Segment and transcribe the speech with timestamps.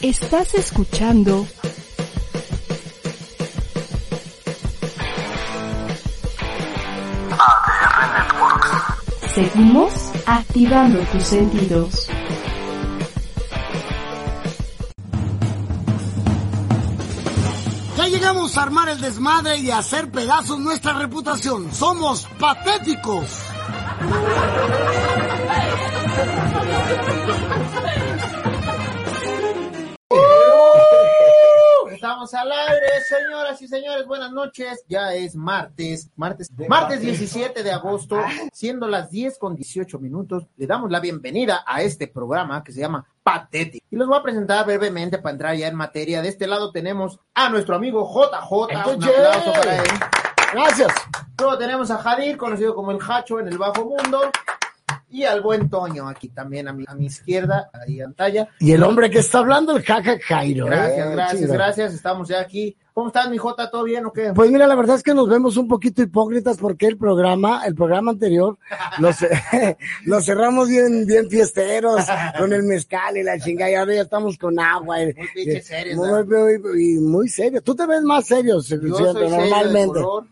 [0.00, 1.44] Estás escuchando
[7.30, 9.34] ADR Networks.
[9.34, 9.92] Seguimos
[10.24, 12.08] activando tus sentidos.
[17.96, 21.74] Ya llegamos a armar el desmadre y a hacer pedazos nuestra reputación.
[21.74, 23.26] Somos patéticos.
[31.98, 34.84] Estamos al aire, señoras y señores, buenas noches.
[34.86, 38.20] Ya es martes, martes, martes 17 de agosto,
[38.52, 40.46] siendo las 10 con 18 minutos.
[40.56, 43.84] Le damos la bienvenida a este programa que se llama Patético.
[43.90, 46.22] Y los voy a presentar brevemente para entrar ya en materia.
[46.22, 48.52] De este lado tenemos a nuestro amigo JJ.
[48.94, 49.90] Un aplauso para él.
[50.52, 50.92] Gracias.
[51.36, 54.30] Luego tenemos a Jadir, conocido como el Hacho en el Bajo Mundo.
[55.10, 58.48] Y al buen Toño aquí también a mi, a mi izquierda, ahí en talla.
[58.60, 60.66] Y el hombre que está hablando, el Jaja Jairo.
[60.66, 60.70] ¿eh?
[60.70, 61.52] Gracias, gracias, Chido.
[61.54, 61.94] gracias.
[61.94, 62.76] Estamos ya aquí.
[62.92, 63.70] ¿Cómo estás, mi Jota?
[63.70, 64.32] ¿Todo bien o qué?
[64.34, 67.74] Pues mira, la verdad es que nos vemos un poquito hipócritas porque el programa, el
[67.74, 68.58] programa anterior,
[68.98, 69.10] lo,
[70.04, 72.04] lo cerramos bien, bien fiesteros,
[72.38, 75.00] con el mezcal y la chingada, y ahora ya estamos con agua.
[75.02, 76.60] y- Muy pinches y- serios, muy, ¿verdad?
[76.62, 77.62] muy- y muy serio.
[77.62, 78.76] Tú te ves más serio, Yo
[79.14, 79.94] de normalmente.
[80.00, 80.24] color.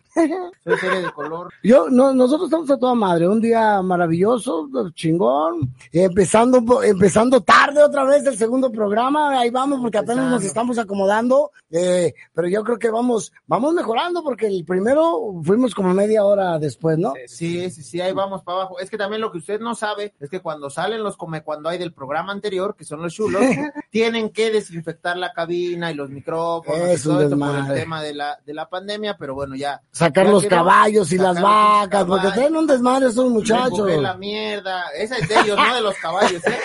[0.65, 1.53] Soy serio de color.
[1.63, 8.05] Yo, no, nosotros estamos a toda madre, un día maravilloso, chingón, empezando, empezando tarde otra
[8.05, 12.79] vez el segundo programa, ahí vamos porque apenas nos estamos acomodando, eh, pero yo creo
[12.79, 17.15] que vamos, vamos mejorando porque el primero fuimos como media hora después, ¿no?
[17.27, 18.79] Sí, sí, sí, ahí vamos para abajo.
[18.81, 21.69] Es que también lo que usted no sabe es que cuando salen los come cuando
[21.69, 23.43] hay del programa anterior, que son los chulos,
[23.91, 27.81] tienen que desinfectar la cabina y los micrófonos Es y un todo esto por el
[27.81, 29.83] tema de la, de la pandemia, pero bueno, ya.
[30.07, 33.91] Sacar los caballos y las vacas, porque traen un desmadre esos muchachos.
[34.01, 34.85] La mierda.
[34.97, 36.59] Esa es de ellos, no de los caballos, ¿eh?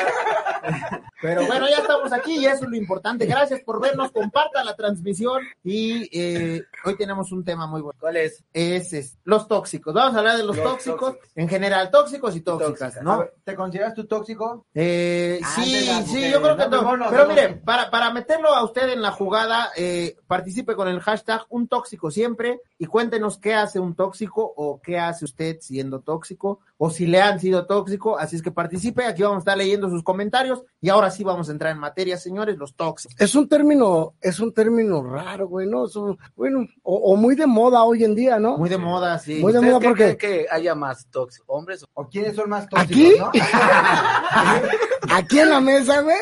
[1.22, 3.26] Pero bueno, ya estamos aquí y eso es lo importante.
[3.28, 7.98] Gracias por vernos, compartan la transmisión y eh, hoy tenemos un tema muy bueno.
[8.00, 8.44] ¿Cuál es?
[8.54, 9.94] Es, es los tóxicos.
[9.94, 11.30] Vamos a hablar de los, Los tóxicos, tóxicos.
[11.36, 13.04] en general, tóxicos y tóxicas, Tóxica.
[13.04, 13.20] ¿no?
[13.20, 14.66] Ver, ¿Te consideras tú tóxico?
[14.74, 16.70] Eh, Ah, sí, sí, yo creo que ¿no?
[16.70, 16.82] no.
[16.82, 17.62] Mejor no, Pero mire, no.
[17.66, 22.10] para, para meterlo a usted en la jugada, eh, participe con el hashtag un tóxico
[22.10, 27.06] siempre y cuéntenos qué hace un tóxico o qué hace usted siendo tóxico o si
[27.06, 28.18] le han sido tóxico.
[28.18, 31.48] Así es que participe, aquí vamos a estar leyendo sus comentarios y ahora sí vamos
[31.48, 33.16] a entrar en materia, señores, los tóxicos.
[33.22, 35.86] Es un término, es un término raro, güey, ¿no?
[35.86, 38.58] Es un- bueno, o, o muy de moda hoy en día, ¿no?
[38.58, 39.36] Muy de moda, sí.
[39.36, 41.46] Muy de ¿Ustedes moda qué porque- creen que haya más tóxicos?
[41.50, 43.14] ¿Hombres o quiénes son más ¿Aquí?
[43.18, 43.20] tóxicos?
[43.20, 43.32] ¿no?
[45.14, 46.16] Aquí en la mesa, güey.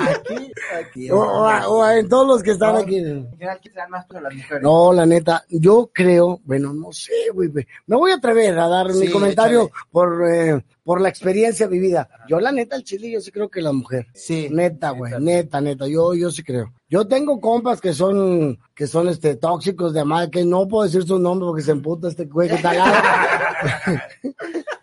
[0.00, 1.10] Aquí, aquí.
[1.10, 2.80] O, o- o en todos los que están No.
[2.80, 2.96] aquí.
[2.98, 4.62] En general, ¿quiénes sean más las mujeres?
[4.62, 7.48] No, la neta, yo creo, bueno, no sé, güey.
[7.48, 7.66] güey.
[7.86, 12.08] Me voy a atrever a dar mi comentario por, eh, por la experiencia vivida.
[12.28, 14.06] Yo, la neta, el chile, yo sí creo que la mujer.
[14.14, 14.48] Sí.
[14.50, 16.72] Neta, güey, neta, neta, yo, yo sí creo.
[16.88, 21.02] Yo tengo compas que son, que son, este, tóxicos de madre, que no puedo decir
[21.04, 22.94] su nombre porque se emputa este güey que está al lado.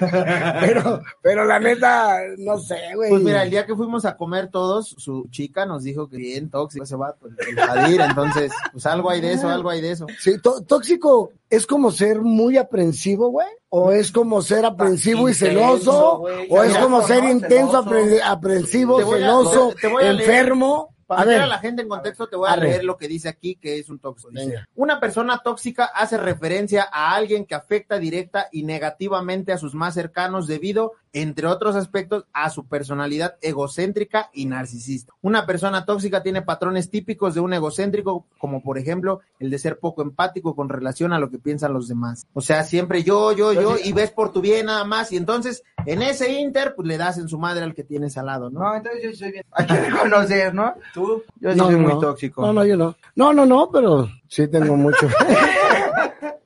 [0.60, 3.10] pero, pero la neta, no sé, güey.
[3.10, 6.50] Pues mira, el día que fuimos a comer todos, su chica nos dijo que bien
[6.50, 10.06] tóxico ese vato, el, Jadir, entonces, pues algo hay de eso, algo hay de eso.
[10.18, 15.34] Sí, tó- tóxico es como ser muy aprensivo, güey, o es como ser aprensivo y
[15.34, 17.84] celoso, o es como ser intenso,
[18.24, 20.94] aprensivo, celoso, enfermo.
[21.08, 23.30] Para A ver, a la gente en contexto, te voy a leer lo que dice
[23.30, 24.28] aquí, que es un tóxico.
[24.30, 24.68] Venga.
[24.74, 29.94] una persona tóxica hace referencia a alguien que afecta directa y negativamente a sus más
[29.94, 35.12] cercanos debido, entre otros aspectos, a su personalidad egocéntrica y narcisista.
[35.22, 39.78] Una persona tóxica tiene patrones típicos de un egocéntrico, como por ejemplo el de ser
[39.78, 42.26] poco empático con relación a lo que piensan los demás.
[42.34, 45.62] O sea, siempre yo, yo, yo, y ves por tu bien nada más, y entonces
[45.86, 48.60] en ese inter, pues le das en su madre al que tienes al lado, ¿no?
[48.60, 49.44] No, entonces yo soy bien.
[49.52, 50.74] Hay que reconocer, ¿no?
[50.92, 52.42] Tú, yo sí no, soy no, muy tóxico.
[52.42, 52.96] No, no, yo no.
[53.14, 55.08] No, no, no, pero sí tengo mucho.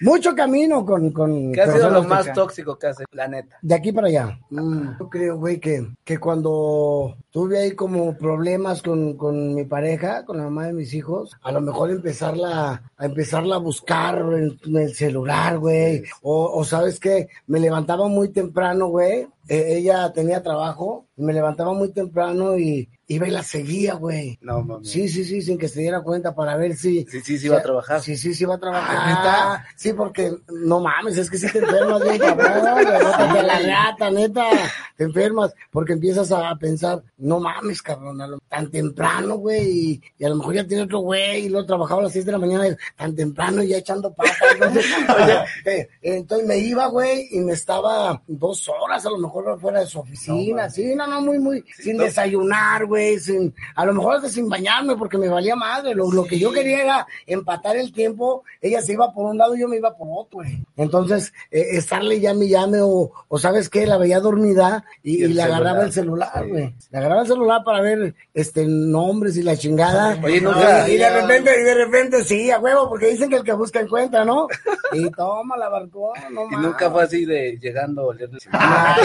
[0.00, 3.56] mucho camino con, con ¿Qué ha sido lo más que- tóxico que hace la neta?
[3.60, 4.38] de aquí para allá.
[4.50, 10.24] Mm, yo creo, güey, que, que cuando tuve ahí como problemas con, con mi pareja,
[10.24, 14.58] con la mamá de mis hijos, a lo mejor empezarla, a empezarla a buscar en,
[14.64, 16.02] en el celular, güey.
[16.22, 19.26] O, o sabes qué, me levantaba muy temprano, güey.
[19.48, 24.38] Eh, ella tenía trabajo, me levantaba muy temprano y iba y la seguía, güey.
[24.42, 24.84] No, mami.
[24.86, 27.06] Sí, sí, sí, sin que se diera cuenta para ver si...
[27.10, 28.02] Sí, sí, sí va a trabajar.
[28.02, 28.96] Sí, sí, sí va a trabajar.
[29.00, 29.66] Ah, ¿neta?
[29.76, 32.62] Sí, porque no mames, es que si te enfermas bien, cabrón,
[33.46, 34.50] la rata, neta,
[34.96, 40.02] te enfermas, porque empiezas a pensar, no mames, cabrón, a lo- tan temprano, güey, y,
[40.18, 42.32] y a lo mejor ya tiene otro güey, y luego trabajaba a las 6 de
[42.32, 44.84] la mañana, y tan temprano y ya echando patas, entonces,
[45.64, 49.86] eh, entonces me iba, güey, y me estaba dos horas a lo mejor fuera de
[49.86, 54.28] su oficina, sí, no, no, muy, muy, sin desayunar, güey, sin, a lo mejor hasta
[54.28, 58.44] sin bañarme, porque me valía madre, lo, lo que yo quería era empatar el tiempo,
[58.60, 60.64] ella se iba por un lado y yo me iba por otro, güey.
[60.76, 65.24] Entonces, eh, estarle llame y llame, o, o sabes qué, la veía dormida y, Y
[65.24, 66.74] el y le agarraba el celular, güey.
[66.90, 70.18] Le agarraba el celular para ver este nombres y la chingada.
[70.24, 73.36] Oye, nunca- y, y de repente, y de repente, sí, a huevo, porque dicen que
[73.36, 74.46] el que busca encuentra, ¿no?
[74.92, 78.96] Y toma la barcó, no Y nunca fue así de llegando a oler Ah.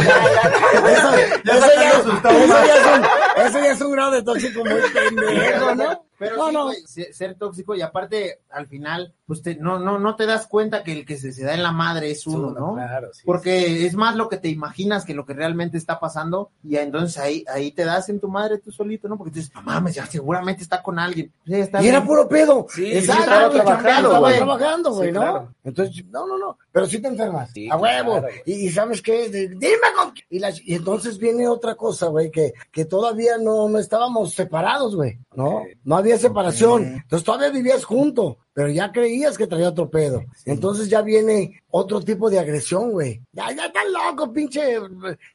[3.46, 6.06] Eso, ya es un grado de tóxico muy pendejo, ¿no?
[6.30, 7.14] Pero no, sí, no.
[7.14, 10.92] ser tóxico y aparte, al final, pues te- no, no, no te das cuenta que
[10.94, 12.74] el que se, se da en la madre es uno, ¿no?
[12.75, 13.22] Claro, sí.
[13.25, 17.18] Porque es más lo que te imaginas que lo que realmente está pasando, y entonces
[17.18, 19.18] ahí, ahí te das en tu madre tú solito, ¿no?
[19.18, 21.31] Porque dices, no mames, ya seguramente está con alguien.
[21.46, 22.66] Sí, está Y era puro pedo.
[22.70, 24.38] Sí, Exacto, sí, estaba trabajando, güey.
[24.38, 25.22] trabajando, güey, Sí, ¿no?
[25.22, 25.54] claro.
[25.64, 26.58] Entonces, no, no, no.
[26.72, 27.52] Pero sí te enfermas.
[27.52, 28.20] Sí, a huevo.
[28.20, 31.75] claro, y, y sabes qué, De- dime con qué- y, la- y entonces viene otra
[31.75, 35.64] cosa, güey, que, que todavía no, no estábamos separados, güey, ¿no?
[35.84, 36.83] No había separación.
[36.83, 40.23] Entonces todavía vivías junto, pero ya creías que traía otro pedo.
[40.45, 43.19] Entonces ya viene otro tipo de agresión, güey.
[43.31, 44.77] Ya, ya está loco, pinche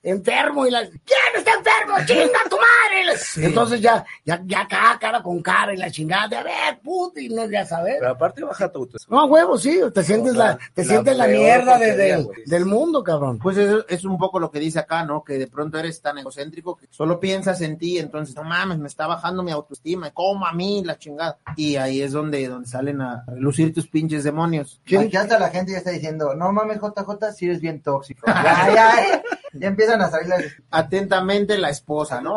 [0.02, 0.66] enfermo.
[0.66, 1.96] Y la, ¿quién está enfermo?
[2.06, 3.46] ¡Chinga tu madre!
[3.46, 7.18] Entonces ya, ya, ya acá, cara con cara y la chingada de, a ver, puto,
[7.20, 7.96] y no, ya sabes.
[7.98, 9.16] Pero aparte baja tu autoestima.
[9.16, 13.02] No, huevo, sí, te sientes la, la- te la sientes la mierda de- del mundo,
[13.02, 13.38] cabrón.
[13.38, 15.24] Pues eso es un poco lo que dice acá, ¿no?
[15.24, 18.88] Que de pronto eres tan egocéntrico que solo piensas en ti, entonces, no mames, me
[18.88, 21.38] está bajando mi autoestima, como a mí la chingada.
[21.56, 24.80] Y ahí es donde, donde salen a relucir tus pinches demonios.
[24.84, 28.26] Aquí hasta la gente ya está diciendo, no mames, JJ, si eres bien tóxico.
[28.44, 29.22] Ya, ya, eh.
[29.54, 30.44] ya empiezan a salir las...
[30.70, 32.36] Atentamente la esposa, ¿no?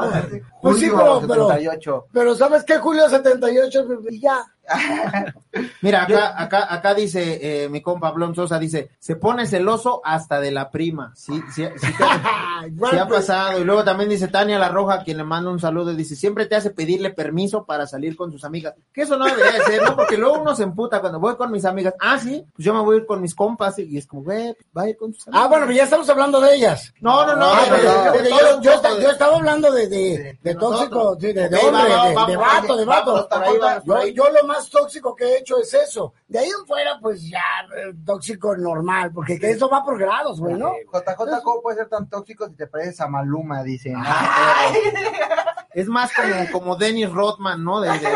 [0.61, 2.05] Pues sí, Julio pero- 78.
[2.13, 2.77] Pero ¿sabes qué?
[2.77, 4.45] Julio 78, y ya.
[5.81, 10.39] Mira, acá, acá, acá dice eh, mi compa Blon Sosa, dice, se pone celoso hasta
[10.39, 11.11] de la prima.
[11.15, 11.87] Sí, sí, sí,
[12.97, 13.59] ha pasado.
[13.59, 16.55] Y luego también dice Tania La Roja, quien le manda un saludo, dice, siempre te
[16.55, 18.75] hace pedirle permiso para salir con sus amigas.
[18.93, 19.95] Que eso no debería de ser, ¿no?
[19.95, 21.95] Porque luego uno se emputa cuando voy con mis amigas.
[21.99, 23.79] Ah, sí, pues yo me voy a ir con mis compas.
[23.79, 25.43] Y es como, güey, va a ir con tus amigas.
[25.43, 26.93] Ah, bueno, pero ya estamos hablando de ellas.
[27.01, 27.45] No, no, no.
[27.45, 27.65] Ah,
[28.61, 28.71] yo,
[29.11, 31.83] estaba hablando de, de, de de tóxico, de, de hombre,
[32.27, 33.27] de, vato, de vato.
[33.85, 36.13] Yo, yo lo más tóxico que he hecho es eso.
[36.27, 37.39] De ahí en fuera, pues ya,
[37.75, 40.73] eh, tóxico normal, porque que eso va por grados, güey, ¿no?
[40.91, 43.63] JJ, ¿cómo puede ser tan tóxico si te pareces a Maluma?
[43.63, 43.95] Dicen.
[45.73, 47.79] Es más como, como Dennis Rodman, ¿no?
[47.79, 48.09] De, de,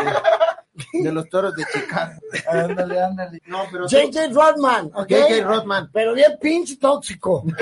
[0.92, 2.20] de los toros de Chicago.
[2.50, 3.42] ándale, ándale.
[3.46, 5.10] No, pero JJ Rodman, ¿ok?
[5.10, 5.44] J.J.
[5.44, 5.90] Rodman.
[5.92, 7.44] Pero bien pinche tóxico.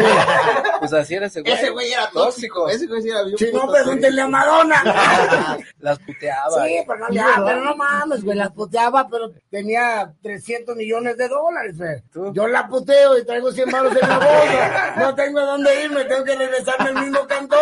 [0.78, 1.52] Pues así era ese güey.
[1.52, 2.68] Ese güey era tóxico.
[2.68, 4.82] Ese güey sí era bien Si no, pregúntenle a Madonna.
[5.80, 6.66] Las puteaba.
[6.66, 11.28] Sí, pero no, ya, pero no mames, güey, las puteaba, pero tenía 300 millones de
[11.28, 12.32] dólares, güey.
[12.34, 14.94] Yo la puteo y traigo 100 baros en la bolsa.
[14.96, 17.58] No tengo a dónde irme, tengo que regresarme al mismo cantón.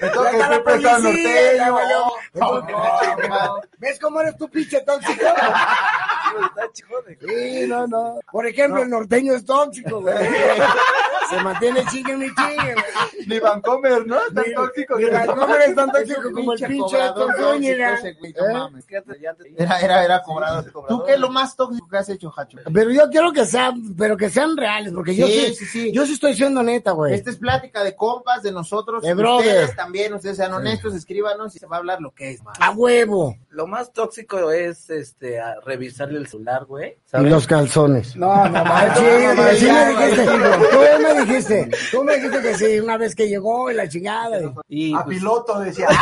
[0.00, 1.74] Está la policía, norteño.
[3.78, 5.24] ¿Ves cómo eres tú, pinche tóxico?
[7.26, 8.18] Sí, no, no.
[8.30, 10.14] Por ejemplo, el norteño es tóxico, güey.
[11.30, 13.26] Se mantiene chingue mi chingue, güey.
[13.26, 14.18] Ni Vancomer, ¿no?
[14.34, 14.96] Tan Ni- tóxico.
[14.98, 16.98] ni que- Vancomer es tan tóxico como el pinche
[17.38, 17.98] Zúñiga.
[18.04, 19.54] ¿Eh?
[19.56, 20.70] Era, era, era cobrador.
[20.86, 22.58] ¿Tú qué es lo más tóxico que has hecho, Hacho?
[22.72, 25.92] Pero yo quiero que sean, pero que sean reales, porque yo Sí, sí, sí, sí.
[25.92, 27.14] yo sí estoy siendo neta, güey.
[27.14, 29.02] Esta es plática de compas, de nosotros.
[29.02, 29.76] De ustedes brother.
[29.76, 32.42] también, ustedes sean honestos, escríbanos y se va a hablar lo que es.
[32.42, 32.54] man.
[32.60, 33.36] A huevo.
[33.48, 36.96] Lo más tóxico es este a revisarle el celular, güey.
[37.12, 38.16] Y los calzones.
[38.16, 40.26] No, no, no, sí, no, no, sí, sí ya, me dijiste.
[40.70, 41.70] Tú me dijiste.
[41.90, 44.40] Tú me dijiste que sí, una vez que llegó y la chingada.
[44.68, 45.88] y- Y A pues, piloto decía.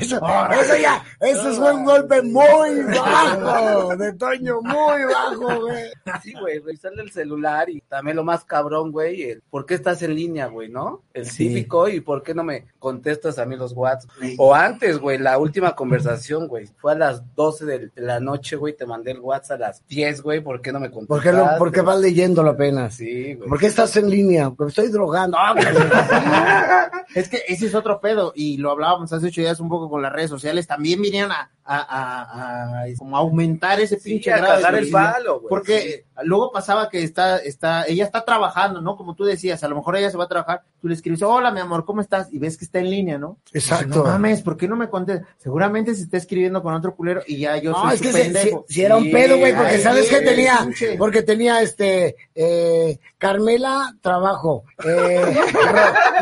[0.00, 0.20] eso,
[0.60, 5.84] eso ya, eso fue un golpe muy bajo, de Toño, muy bajo, güey.
[6.22, 10.02] Sí, güey, revisarle el celular y también lo más cabrón, güey, el por qué estás
[10.02, 11.02] en línea, güey, ¿no?
[11.14, 11.48] El Sí.
[11.48, 14.10] típico y por qué no me contestas a mí los WhatsApp.
[14.38, 18.76] O antes, güey, la última conversación, güey, fue a las 12 de la noche, güey,
[18.76, 21.30] te mandé el WhatsApp a las 10, güey, ¿por qué no me ¿Por contestaste?
[21.30, 22.94] qué, lo, por qué vas leyéndolo apenas?
[22.94, 23.48] Sí, güey.
[23.48, 24.50] ¿Por qué estás en línea?
[24.50, 25.36] Porque estoy drogando.
[25.38, 25.54] Ah.
[27.14, 30.02] Es que ese es otro pedo, y lo hablábamos hace ocho días un poco con
[30.02, 34.36] las redes sociales, también vinieron a, a, a- a- como aumentar ese Sí, pinche a
[34.38, 35.48] grado de el palo, güey.
[35.48, 38.96] Porque luego pasaba que está, está, ella está trabajando, ¿no?
[38.96, 41.50] Como tú decías, a lo mejor ella se va a trabajar, tú le escribes, hola,
[41.50, 42.32] mi amor, ¿cómo estás?
[42.32, 43.38] Y ves que está en línea, ¿no?
[43.52, 43.98] Exacto.
[43.98, 45.26] No mames, ¿por qué no me contestas?
[45.38, 48.12] Seguramente se está escribiendo con otro culero y ya yo No, soy es su que
[48.12, 48.64] pendejo.
[48.68, 50.96] si, si era un Sí, pedo, güey, porque ay, sabes que sí, tenía, pinche.
[50.96, 55.36] porque tenía este, eh, Carmela, trabajo, eh,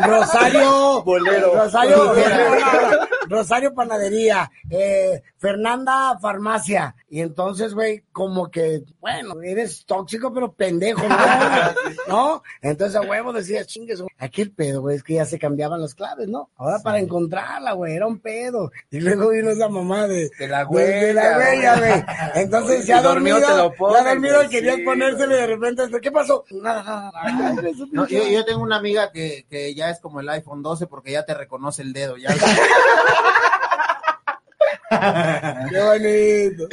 [0.01, 1.53] Ro- Rosario, Bolero.
[1.55, 3.07] Rosario, Bolero.
[3.27, 11.07] Rosario Panadería, eh, Fernanda Farmacia, y entonces, güey, como que, bueno, eres tóxico, pero pendejo,
[11.07, 11.15] ¿no?
[12.07, 12.43] ¿No?
[12.63, 14.09] Entonces, a huevo decías, chingues, güey.
[14.17, 16.49] aquí el pedo, güey, es que ya se cambiaban las claves, ¿no?
[16.55, 20.65] Ahora para encontrarla, güey, era un pedo, y luego vino esa mamá de, De la
[20.65, 22.43] de la huella, huella, güey.
[22.43, 25.37] Entonces Si ya dormido dormido, te lo pones, ya dormido güey, querías sí, ponérselo y
[25.37, 26.43] de repente, ¿qué pasó?
[26.49, 27.53] Nada, nada,
[27.91, 31.11] No, yo, yo tengo una amiga que, que ya es como el iPhone 12 porque
[31.11, 32.17] ya te reconoce el dedo.
[32.17, 32.29] Ya.
[35.69, 36.67] Qué bonito.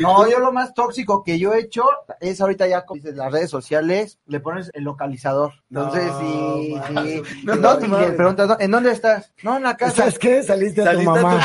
[0.00, 1.84] No, yo lo más tóxico que yo he hecho
[2.20, 5.52] es ahorita ya con las redes sociales, le pones el localizador.
[5.70, 7.22] Entonces, No, sí, sí.
[7.44, 8.08] No, No, y mames.
[8.08, 8.56] le preguntas.
[8.60, 9.32] ¿en dónde estás?
[9.42, 9.96] No, en la casa.
[9.96, 10.42] ¿Sabes qué?
[10.42, 11.40] Saliste a tu Saliste a tu mamá.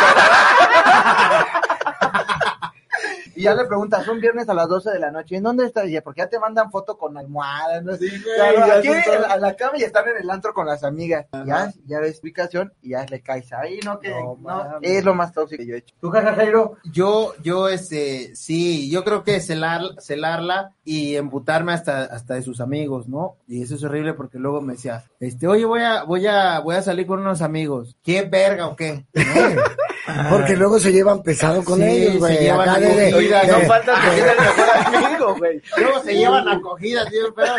[3.41, 5.87] Y ya le preguntas, un viernes a las 12 de la noche, ¿en dónde estás?
[5.87, 7.97] Y ya, porque ya te mandan foto con almohadas, ¿no?
[7.97, 10.67] güey, Claro, ya aquí son todos- a la cama y están en el antro con
[10.67, 11.25] las amigas.
[11.45, 13.99] Ya, ya ves ubicación y ya le caes ahí, ¿no?
[13.99, 15.95] Que, No, es lo más tóxico que yo he hecho.
[15.99, 16.77] ¿Tú, jaja, Jairo?
[16.83, 22.61] Yo, yo, este, sí, yo creo que celar, celarla y emputarme hasta, hasta de sus
[22.61, 23.37] amigos, ¿no?
[23.47, 26.75] Y eso es horrible porque luego me decía, este, oye, voy a, voy a, voy
[26.75, 27.97] a salir con unos amigos.
[28.03, 29.05] ¿Qué verga o qué?
[30.29, 32.49] Porque luego se llevan pesado con Sí, ellos, güey.
[32.49, 34.69] Acá de- de- Oiga, no de- falta que el mejor
[35.05, 35.61] amigo, güey.
[35.77, 37.53] Luego se llevan acogidas, tío, pero...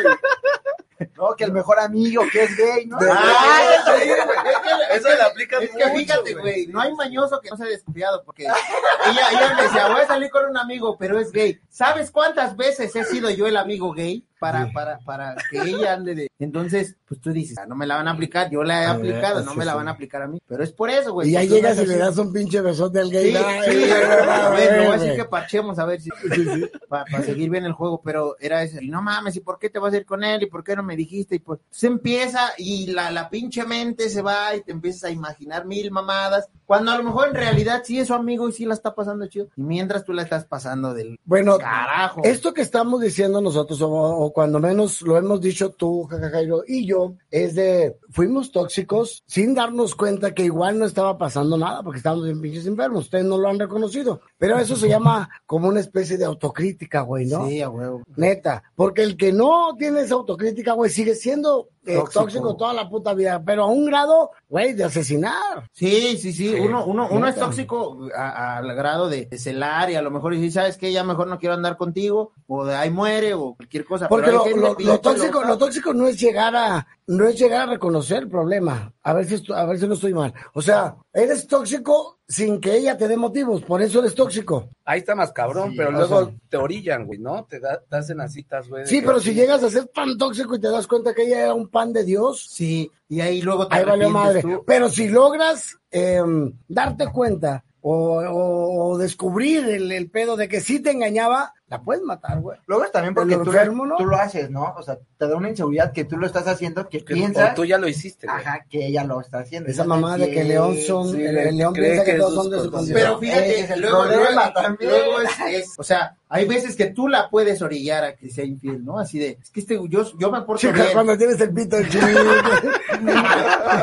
[1.17, 2.97] No, que el mejor amigo, que es gay, ¿no?
[3.11, 4.99] Ah, eso, sí, güey.
[4.99, 8.23] Eso le aplica Es que mucho, fíjate, güey, no hay mañoso que no sea desconfiado,
[8.25, 8.45] porque
[9.07, 11.59] ella, ella me decía, voy a salir con un amigo, pero es gay.
[11.69, 14.27] ¿Sabes cuántas veces he sido yo el amigo gay?
[14.39, 16.29] Para, para, para que ella ande de...
[16.41, 18.95] Entonces, pues tú dices, "Ah, no me la van a aplicar, yo la he A
[18.95, 19.77] ver, aplicado, no me la sí.
[19.77, 20.43] van a aplicar a mí.
[20.49, 21.29] Pero es por eso, güey.
[21.29, 23.31] Y ya llegas y le das un pinche besote al gay.
[23.31, 26.11] Sí, Ay, sí, a ver, le voy a decir que parchemos a ver si
[26.89, 29.79] para seguir bien el juego, pero era ese, y no mames, ¿y por qué te
[29.79, 30.43] vas a ir con él?
[30.43, 31.37] ¿Y por qué no me dijiste?
[31.37, 35.11] Y pues se empieza y la, la pinche mente se va y te empiezas a
[35.11, 38.65] imaginar mil mamadas, cuando a lo mejor en realidad sí es su amigo y sí
[38.65, 42.23] la está pasando chido, y mientras tú la estás pasando del Bueno, carajo.
[42.25, 46.87] Esto que estamos diciendo nosotros, o, o cuando menos lo hemos dicho tú, Jairo, y
[46.87, 51.99] yo, es de, fuimos tóxicos sin darnos cuenta que igual no estaba pasando nada, porque
[51.99, 55.81] estábamos bien pinches enfermos, ustedes no lo han reconocido, pero eso se llama como una
[55.81, 57.49] especie de autocrítica, güey, ¿no?
[57.49, 58.03] Sí, a huevo.
[58.17, 62.21] Neta, porque el que no tiene esa autocrítica, güey, sigue siendo eh, Tóxico.
[62.23, 62.57] tóxico.
[62.57, 65.69] toda la puta vida, pero a un grado, güey, de asesinar.
[65.73, 70.03] Sí, sí, sí, uno, uno, uno es tóxico al grado de, de celar y a
[70.03, 70.93] lo mejor decir, ¿sabes qué?
[70.93, 74.09] Ya mejor no quiero andar contigo, o de ahí muere, o cualquier cosa.
[74.09, 77.69] Porque pero lo, lo- lo tóxico, lo tóxico no es llegar a, no es llegar
[77.69, 78.93] a reconocer el problema.
[79.03, 80.33] A ver si a ver si no estoy mal.
[80.55, 84.71] O sea, eres tóxico sin que ella te dé motivos, por eso eres tóxico.
[84.85, 86.35] Ahí está más cabrón, Sí, pero luego sea.
[86.49, 87.45] te orillan, güey, ¿no?
[87.45, 88.83] Te, da, te hacen las citas, güey.
[88.85, 91.13] de Sí, que pero si así- llegas a ser tan tóxico y te das cuenta
[91.15, 94.41] que ella era un pan de Dios, Sí, y ahí luego te ahí valió madre.
[94.43, 94.63] tú.
[94.67, 100.61] Pero si logras em, darte cuenta o, o- o descubrir el, el pedo de que
[100.61, 102.59] sí te engañaba, la puedes matar, güey.
[102.67, 103.97] Luego es también porque tú, enfermo, ¿no?
[103.97, 104.75] tú lo haces, ¿no?
[104.77, 107.55] O sea, te da una inseguridad que tú lo estás haciendo, que que- piensas, o
[107.55, 108.39] tú ya lo hiciste, güey.
[108.39, 109.71] ajá, que ella lo está haciendo.
[109.71, 112.19] Esa mamá de que León son, sí, el, le- el León cree piensa que, que
[112.19, 112.99] todos es son de su condición.
[113.01, 114.91] Pero fíjate, Ese es el luego, problema luego- también.
[114.91, 118.45] luego es, es- o sea, hay veces que tú la puedes orillar a que sea
[118.45, 118.99] infiel, ¿no?
[118.99, 120.89] Así de, es que este, yo, yo me porto Chica, bien.
[120.93, 122.07] cuando tienes el pito chico.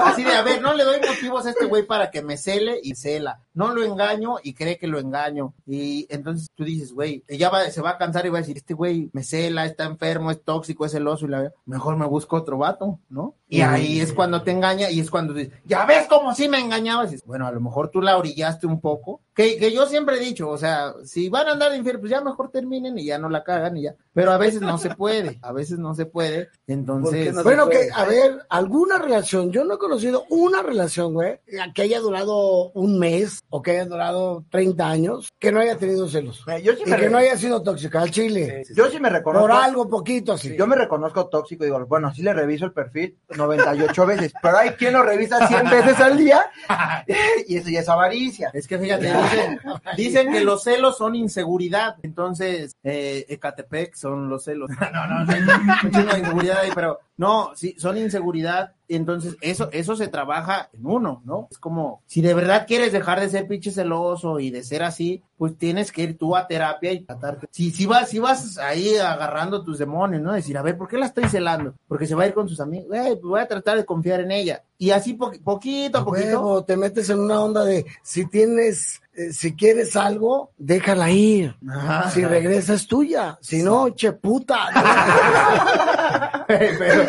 [0.05, 2.79] Así de, a ver, no le doy motivos a este güey para que me cele
[2.81, 3.39] y cela.
[3.53, 5.53] No lo engaño y cree que lo engaño.
[5.67, 8.41] Y entonces tú dices, güey, ella va, se se va a cansar y va a
[8.41, 12.05] decir, este güey me cela, está enfermo, es tóxico, es celoso y la mejor me
[12.05, 13.35] busco otro vato, ¿no?
[13.47, 16.59] Y ahí es cuando te engaña y es cuando dices, ya ves cómo sí me
[16.59, 17.07] engañabas.
[17.07, 19.21] Y dices, bueno, a lo mejor tú la orillaste un poco.
[19.39, 22.11] Que, que yo siempre he dicho, o sea, si van a andar de infiel, pues
[22.11, 23.95] ya mejor terminen y ya no la cagan y ya.
[24.13, 26.49] Pero a veces no se puede, a veces no se puede.
[26.67, 27.87] Entonces, no Bueno, puede?
[27.87, 31.39] que, a ver, alguna relación, yo no he conocido una relación, güey,
[31.73, 36.09] que haya durado un mes o que haya durado 30 años, que no haya tenido
[36.09, 36.43] celos.
[36.61, 38.63] Yo sí Y me, que re- no haya sido tóxica al chile.
[38.75, 39.47] yo sí me reconozco.
[39.47, 40.53] Por algo poquito así.
[40.57, 44.57] Yo me reconozco tóxico y digo, bueno, sí le reviso el perfil 98 veces, pero
[44.57, 46.41] hay quien lo revisa 100 veces al día
[47.47, 48.51] y eso ya es avaricia.
[48.53, 49.59] Es que fíjate, dicen,
[49.97, 51.95] dicen que los celos son inseguridad.
[52.03, 54.69] Entonces, eh, Ecatepec son los celos.
[54.91, 58.75] No, no, no, hay inseguridad ahí, pero no, sí, son inseguridad.
[58.87, 61.49] Entonces, eso, eso se trabaja en uno, ¿no?
[61.51, 65.21] Es como, si de verdad quieres dejar de ser pinche celoso y de ser así,
[65.37, 67.47] pues tienes que ir tú a terapia y tratarte.
[67.51, 70.31] Si, si vas, si vas ahí agarrando tus demonios, ¿no?
[70.33, 71.75] Decir, a ver, ¿por qué la estoy celando?
[71.89, 72.87] Porque se va a ir con sus amigos.
[72.89, 74.63] Pues voy a tratar de confiar en ella.
[74.77, 76.63] Y así po- poquito a poquito.
[76.63, 81.55] te metes en una onda de si tienes, eh, si quieres algo, déjala ir.
[81.69, 82.09] Ajá.
[82.09, 83.37] Si regresa es tuya.
[83.41, 84.57] Si no, che puta.
[86.47, 87.08] pero,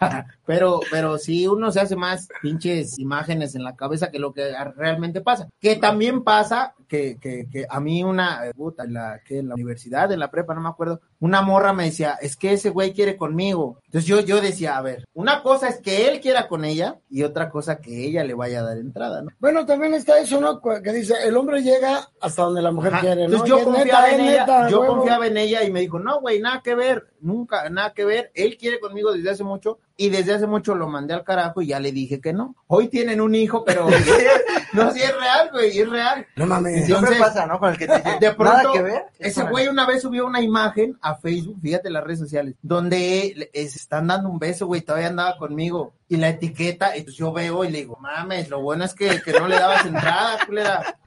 [0.46, 4.52] pero, pero si uno se hace más pinches imágenes en la cabeza que lo que
[4.76, 5.48] realmente pasa.
[5.60, 9.48] Que también pasa que, que, que a mí una, eh, puta, en la, que en
[9.48, 12.70] la universidad, en la prepa, no me acuerdo, una morra me decía, es que ese
[12.70, 13.78] güey quiere conmigo.
[13.84, 17.22] Entonces yo, yo decía, a ver, una cosa es que él quiera con ella y
[17.22, 19.30] otra cosa que ella le vaya a dar entrada, ¿no?
[19.38, 20.60] Bueno, también está eso, ¿no?
[20.60, 23.02] Que dice, el hombre llega hasta donde la mujer Ajá.
[23.02, 23.34] quiere, ¿no?
[23.34, 24.96] Entonces yo confiaba neta, en ella, neta, yo huevo.
[24.96, 28.32] confiaba en ella y me dijo, no, güey, nada que ver, nunca, nada que ver.
[28.34, 31.66] Él quiere conmigo desde hace mucho y desde hace mucho lo mandé al carajo y
[31.66, 32.56] ya le dije que no.
[32.68, 33.86] Hoy tienen un hijo, pero
[34.72, 36.26] no, sí es real, güey, es real.
[36.36, 36.86] No mames.
[36.86, 37.58] Siempre pasa, ¿no?
[37.58, 39.02] Con el que te De pronto, nada que ver.
[39.18, 43.60] ese güey una vez subió una imagen a Facebook, fíjate las redes sociales, donde se
[43.60, 45.92] están dando un beso, güey, todavía andaba conmigo.
[46.08, 49.20] Y la etiqueta, y pues yo veo y le digo, mames, lo bueno es que,
[49.22, 50.98] que no le dabas entrada, culera.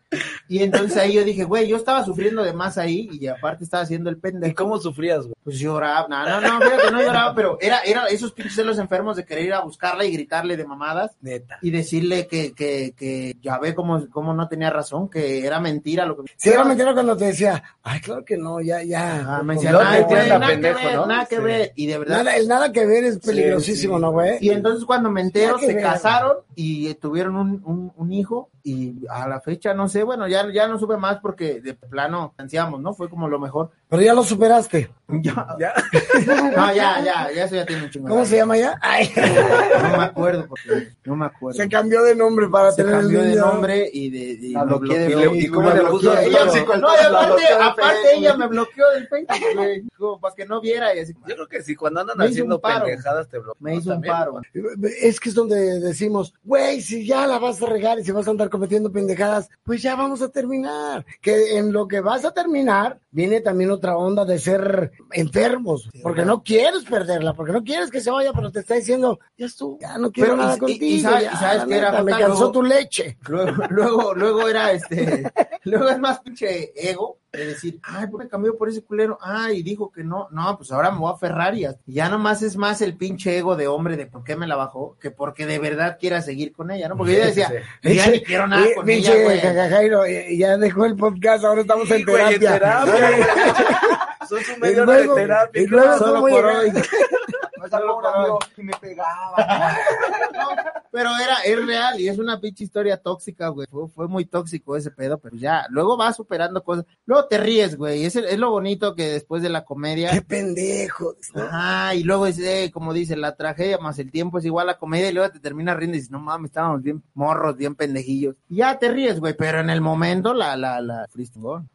[0.47, 3.83] Y entonces ahí yo dije, güey, yo estaba sufriendo de más ahí y aparte estaba
[3.83, 4.55] haciendo el ¿Y pendejo.
[4.55, 5.33] cómo sufrías, güey?
[5.43, 9.15] Pues lloraba, no, no, no, fíjate, no lloraba, pero era, era esos pinches celos enfermos
[9.17, 11.57] de querer ir a buscarla y gritarle de mamadas Neta.
[11.61, 16.05] y decirle que, que, que ya ve cómo, cómo no tenía razón, que era mentira
[16.05, 19.25] lo que Si era mentira cuando te decía, ay, claro que no, ya, ya.
[19.27, 21.05] Ah, me decía, Luego "Ay, te güey, tiran a nada que ver, ¿no?
[21.05, 21.41] nada que Sí.
[21.41, 21.71] ver.
[21.75, 22.17] Y de verdad.
[22.17, 24.01] Nada, el nada que ver es peligrosísimo, sí.
[24.01, 24.37] ¿no, güey?
[24.39, 25.83] Y entonces cuando me entero, Nada que se ver.
[25.83, 28.49] casaron y tuvieron un, un, un hijo.
[28.65, 32.33] Y a la fecha, no sé, bueno, ya, ya no supe más porque de plano
[32.37, 32.93] ansiamos, ¿no?
[32.93, 33.71] Fue como lo mejor.
[33.89, 34.89] Pero ya lo superaste.
[35.21, 35.47] Ya.
[35.59, 35.73] ¿Ya?
[36.55, 38.07] No, ya, ya, ya, eso ya tiene un chingo.
[38.07, 38.77] de ¿Cómo se llama ya?
[38.81, 41.57] Ay, No me acuerdo porque no me acuerdo.
[41.59, 44.19] se cambió de nombre para Se tener cambió el de nombre y de.
[44.47, 45.09] y La me bloqueé de.
[45.15, 46.45] Facebook, ¿Y cómo le puso de el todo.
[46.45, 46.77] tóxico?
[46.77, 50.45] No, y La aparte, de aparte ella me bloqueó del Facebook, güey, como para que
[50.45, 51.13] no viera y así.
[51.27, 52.85] Yo creo que sí, cuando andan Me haciendo un paro.
[52.85, 53.57] pendejadas te bloquean.
[53.63, 54.31] Me hizo un también, paro.
[54.31, 54.93] güey.
[55.01, 58.25] Es que es donde decimos, güey, si ya la vas a regar y si vas
[58.27, 61.05] a andar cometiendo pendejadas, pues ya vamos a terminar.
[61.21, 66.23] Que en lo que vas a terminar viene también otra onda de ser enfermos, porque
[66.23, 69.77] no quieres perderla, porque no quieres que se vaya, pero te está diciendo, ya estuvo,
[69.79, 70.85] ya no quiero Pero, nada y- contigo.
[70.85, 73.17] y sabes- ya, qué era, me cansó luego- tu leche.
[73.27, 75.23] Luego, luego, luego era este,
[75.71, 79.17] luego es más pinche ego de decir, ay, ¿por qué cambió por ese culero?
[79.19, 82.57] Ay, dijo que no, no, pues ahora me voy a y y ya nomás es
[82.57, 85.57] más el pinche ego de hombre de por qué me la bajó, que porque de
[85.57, 86.95] verdad quiera seguir con ella, ¿no?
[86.95, 89.39] Porque yo decía, Sí, ya ni quiero nada Eh, con pinche ella, güey.
[89.39, 92.85] Jajajairo, eh, ya dejó el podcast, ahora estamos en Sí, güey, en terapia.
[92.93, 93.27] terapia.
[94.29, 95.61] Son su hora de terapia.
[95.61, 96.71] y luego Solo ¿cómo por hoy.
[96.71, 99.35] Me sacó un amigo y me pegaba.
[100.93, 103.65] Pero era, es real y es una pinche historia tóxica, güey.
[103.67, 106.85] Fue, fue muy tóxico ese pedo, pero ya, luego vas superando cosas.
[107.07, 108.05] Luego te ríes, güey.
[108.05, 110.11] Es, es lo bonito que después de la comedia.
[110.11, 111.15] Qué pendejo.
[111.33, 111.41] ¿no?
[111.41, 114.73] Ajá, y luego es, eh, como dice, la tragedia más el tiempo es igual a
[114.73, 117.73] la comedia y luego te terminas riendo y dices, no mames, estábamos bien morros, bien
[117.73, 118.35] pendejillos.
[118.47, 121.07] Y ya te ríes, güey, pero en el momento la, la, la.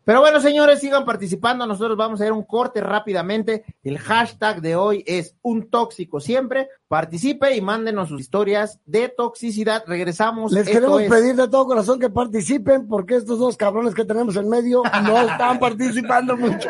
[0.05, 3.65] Pero bueno, señores, sigan participando, nosotros vamos a ir un corte rápidamente.
[3.83, 6.69] El hashtag de hoy es un tóxico siempre.
[6.87, 9.85] Participe y mándenos sus historias de toxicidad.
[9.87, 10.53] Regresamos.
[10.53, 14.05] Les Esto queremos es- pedir de todo corazón que participen porque estos dos cabrones que
[14.05, 16.69] tenemos en medio no están participando mucho.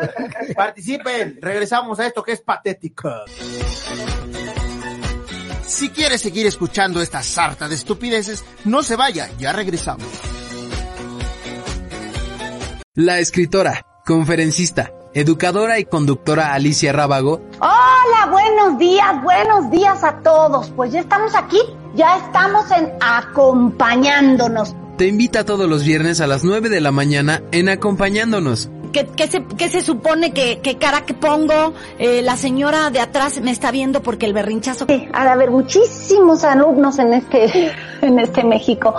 [0.55, 1.39] Participen.
[1.41, 3.09] Regresamos a esto que es patético.
[5.65, 10.07] Si quieres seguir escuchando esta sarta de estupideces, no se vaya, ya regresamos.
[12.95, 20.69] La escritora, conferencista, educadora y conductora Alicia Rábago Hola, buenos días, buenos días a todos.
[20.71, 21.59] Pues ya estamos aquí,
[21.95, 24.75] ya estamos en acompañándonos.
[24.97, 28.69] te invita todos los viernes a las 9 de la mañana en Acompañándonos.
[28.91, 31.73] ¿Qué, qué se, qué se supone que, qué cara que pongo?
[31.99, 34.87] Eh, la señora de atrás me está viendo porque el berrinchazo...
[35.13, 37.71] Ha de haber muchísimos alumnos en este,
[38.01, 38.95] en este México.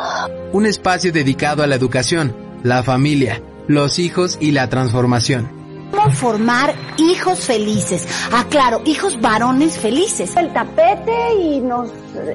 [0.53, 5.60] Un espacio dedicado a la educación, la familia, los hijos y la transformación.
[5.91, 8.07] ¿Cómo formar hijos felices?
[8.33, 10.37] Ah, claro, hijos varones felices.
[10.37, 11.91] El tapete y nos,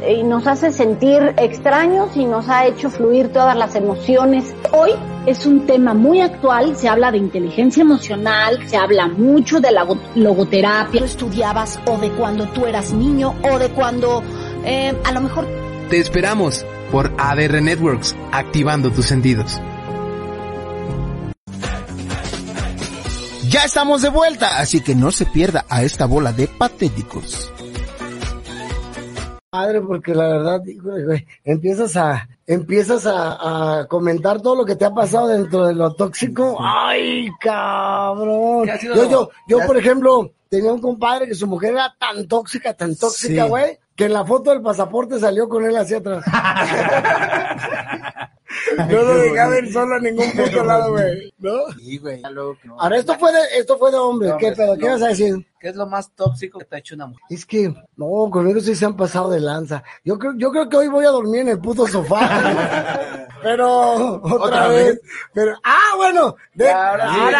[0.09, 4.53] y nos hace sentir extraños y nos ha hecho fluir todas las emociones.
[4.71, 4.91] Hoy
[5.25, 9.87] es un tema muy actual, se habla de inteligencia emocional, se habla mucho de la
[10.15, 10.99] logoterapia.
[10.99, 14.21] ¿Tú estudiabas o de cuando tú eras niño o de cuando
[14.65, 15.47] eh, a lo mejor...
[15.89, 19.61] Te esperamos por ADR Networks, activando tus sentidos.
[23.55, 27.49] Ya estamos de vuelta, así que no se pierda a esta bola de patéticos.
[29.49, 34.83] Madre, porque la verdad, güey, empiezas a, empiezas a, a, comentar todo lo que te
[34.83, 36.57] ha pasado dentro de lo tóxico.
[36.59, 38.69] Ay, cabrón.
[38.93, 42.93] Yo, yo, yo, por ejemplo, tenía un compadre que su mujer era tan tóxica, tan
[42.97, 46.25] tóxica, güey, que en la foto del pasaporte salió con él hacia atrás.
[48.77, 51.33] No lo dejaba ver solo a ningún puto lado, güey.
[51.37, 51.71] ¿No?
[51.79, 52.21] Sí, güey.
[52.77, 54.29] Ahora, esto fue de, esto fue de hombre.
[54.29, 54.77] No, ¿Qué pedo?
[54.77, 55.45] ¿Qué vas a decir?
[55.59, 57.25] ¿Qué es lo más tóxico que te ha hecho una mujer?
[57.29, 59.83] Es que, no, conmigo sí se han pasado de lanza.
[60.03, 63.27] Yo creo, yo creo que hoy voy a dormir en el puto sofá.
[63.41, 64.85] Pero, otra, ¿Otra vez.
[64.85, 65.01] vez?
[65.33, 66.35] Pero, ah, bueno.
[66.53, 67.39] De, Ahora sí, ahora,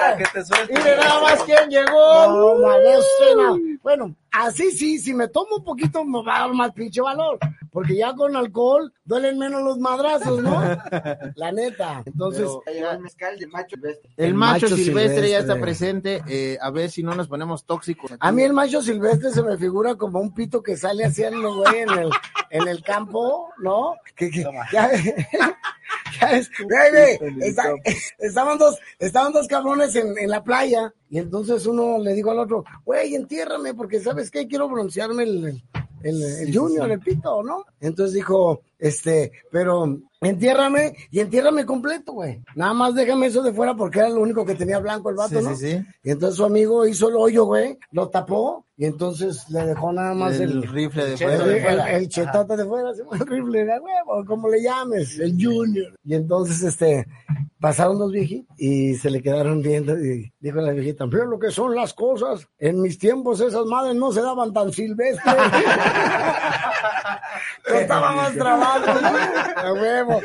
[0.00, 0.18] para eh.
[0.18, 0.74] que te suelte.
[0.74, 2.26] Mire nada más quién llegó.
[2.28, 3.78] No, malísima.
[3.82, 4.14] Bueno,
[4.46, 7.38] así sí, si me tomo un poquito me va a dar más pinche valor.
[7.70, 10.58] Porque ya con alcohol duelen menos los madrazos, ¿no?
[11.36, 12.02] La neta.
[12.06, 14.10] Entonces, el mezcal de macho silvestre.
[14.16, 16.22] El El macho, macho silvestre, ya está presente.
[16.26, 18.12] eh, a ver si no nos ponemos tóxicos.
[18.12, 18.20] aquí.
[18.20, 21.80] a mí el macho silvestre se me figura como un pito que sale haciendo, güey,
[21.80, 22.10] en el,
[22.50, 23.94] en el campo, ¿no?
[24.16, 24.90] Que, que, ya,
[27.40, 27.72] está-
[28.18, 32.38] estaban dos, estaban dos cabrones en, en la playa y entonces uno le dijo al
[32.40, 35.62] otro, güey, entiérrame porque sabes qué, quiero broncearme el,
[36.02, 37.64] el, el junior, el pito, ¿no?
[37.80, 42.42] Entonces dijo, este, pero entiérrame y entiérrame completo, güey.
[42.54, 45.38] Nada más déjame eso de fuera porque era lo único que tenía blanco el vato,
[45.40, 45.56] Sí, ¿no?
[45.56, 45.84] sí, sí.
[46.02, 50.14] Y entonces su amigo hizo el hoyo, güey, lo tapó y entonces le dejó nada
[50.14, 51.88] más El, el, rifle de fuera.
[51.88, 55.94] el- el chetote de fuera, el rifle de huevo, como le llames, el junior.
[56.04, 57.06] Y entonces, este,
[57.60, 61.50] pasaron los viejitos y se le quedaron viendo y dijo la viejita, mira lo que
[61.50, 62.46] son las cosas.
[62.58, 65.34] En mis tiempos esas madres no se daban tan silvestres.
[67.86, 68.48] Trabajo, ¿no?
[69.58, 70.20] A huevo.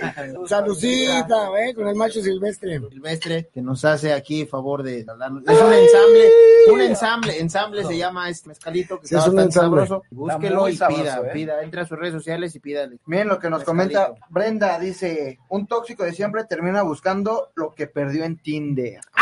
[0.47, 2.79] Salucita, güey, con el macho silvestre.
[2.89, 6.31] Silvestre, que nos hace aquí favor de darnos- Es un ensamble,
[6.71, 9.81] un ensamble, ensamble se llama este mezcalito que Sí, es un bastante ensamble.
[9.87, 10.03] sabroso.
[10.11, 11.29] Búsquelo y sabroso, pida, ¿eh?
[11.33, 12.97] pida, entra a sus redes sociales y pídale.
[13.05, 13.99] Miren lo que nos Mezcalito.
[13.99, 17.22] comenta Brenda, dice, un tóxico de siempre termina buscando
[17.55, 18.99] lo que perdió en Tinder.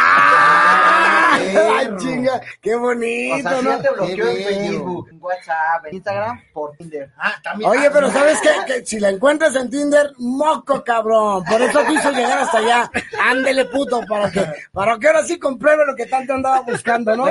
[1.34, 2.42] ¡Ay, chinga!
[2.62, 3.72] ¡Qué O bonito, sea, si ¿no?
[3.72, 4.44] ya te bloqueó en Qué.
[4.44, 7.10] Facebook, en WhatsApp, en Instagram, por Tinder.
[7.18, 7.70] Ah, también.
[7.70, 8.50] Oye, pero ¿sabes qué?
[8.68, 11.44] Que si la encuentras en Tinder, moco, cabrón.
[11.46, 12.92] Por eso quiso llegar hasta allá.
[13.30, 17.28] Ándele, puto, para que, para que ahora sí compruebe lo que tanto andaba buscando, ¿no?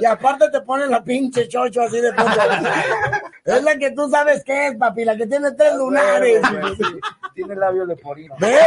[0.00, 2.30] Y aparte te ponen la pinche chocho así de puto.
[3.44, 6.42] Es la que tú sabes que es, papi, la que tiene tres lunares.
[7.34, 8.34] Tiene labio leporino.
[8.38, 8.66] ¿Ves?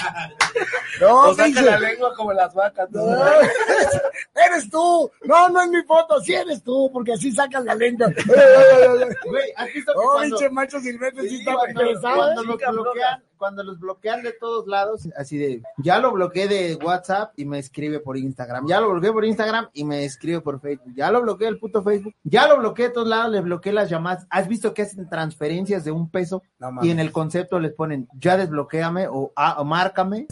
[0.99, 2.89] No, O saca la lengua como las vacas.
[2.91, 3.05] ¿no?
[3.05, 3.23] No,
[4.45, 5.11] eres tú.
[5.23, 6.19] No, no es mi foto.
[6.21, 8.07] Sí eres tú, porque así sacas la lengua.
[9.25, 12.15] Güey, ¿has visto que Oh, pinche macho silvestre, sí Sí, está cuando, interesado.
[12.17, 16.75] cuando los bloquean, cuando los bloquean de todos lados, así de, ya lo bloqueé de
[16.75, 20.59] WhatsApp y me escribe por Instagram, ya lo bloqueé por Instagram y me escribe por
[20.61, 23.73] Facebook, ya lo bloqueé el puto Facebook, ya lo bloqueé de todos lados, les bloqueé
[23.73, 26.43] las llamadas, ¿has visto que hacen transferencias de un peso?
[26.83, 29.65] y en el concepto les ponen, ya desbloqueame o, ah, o
[30.03, 30.27] márcame.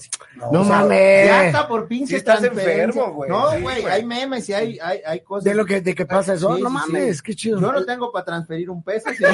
[0.51, 1.25] No O sea, mames.
[1.25, 3.29] Ya está por pinche Sí estás enfermo, güey.
[3.29, 3.93] No, Sí, güey, güey.
[3.93, 5.43] hay memes y hay, hay, hay cosas.
[5.43, 6.55] De lo que, de que pasa eso.
[6.55, 7.23] Sí, no sí, mames, sí.
[7.23, 7.59] qué chido.
[7.59, 9.29] Yo no tengo para transferir un peso, si no,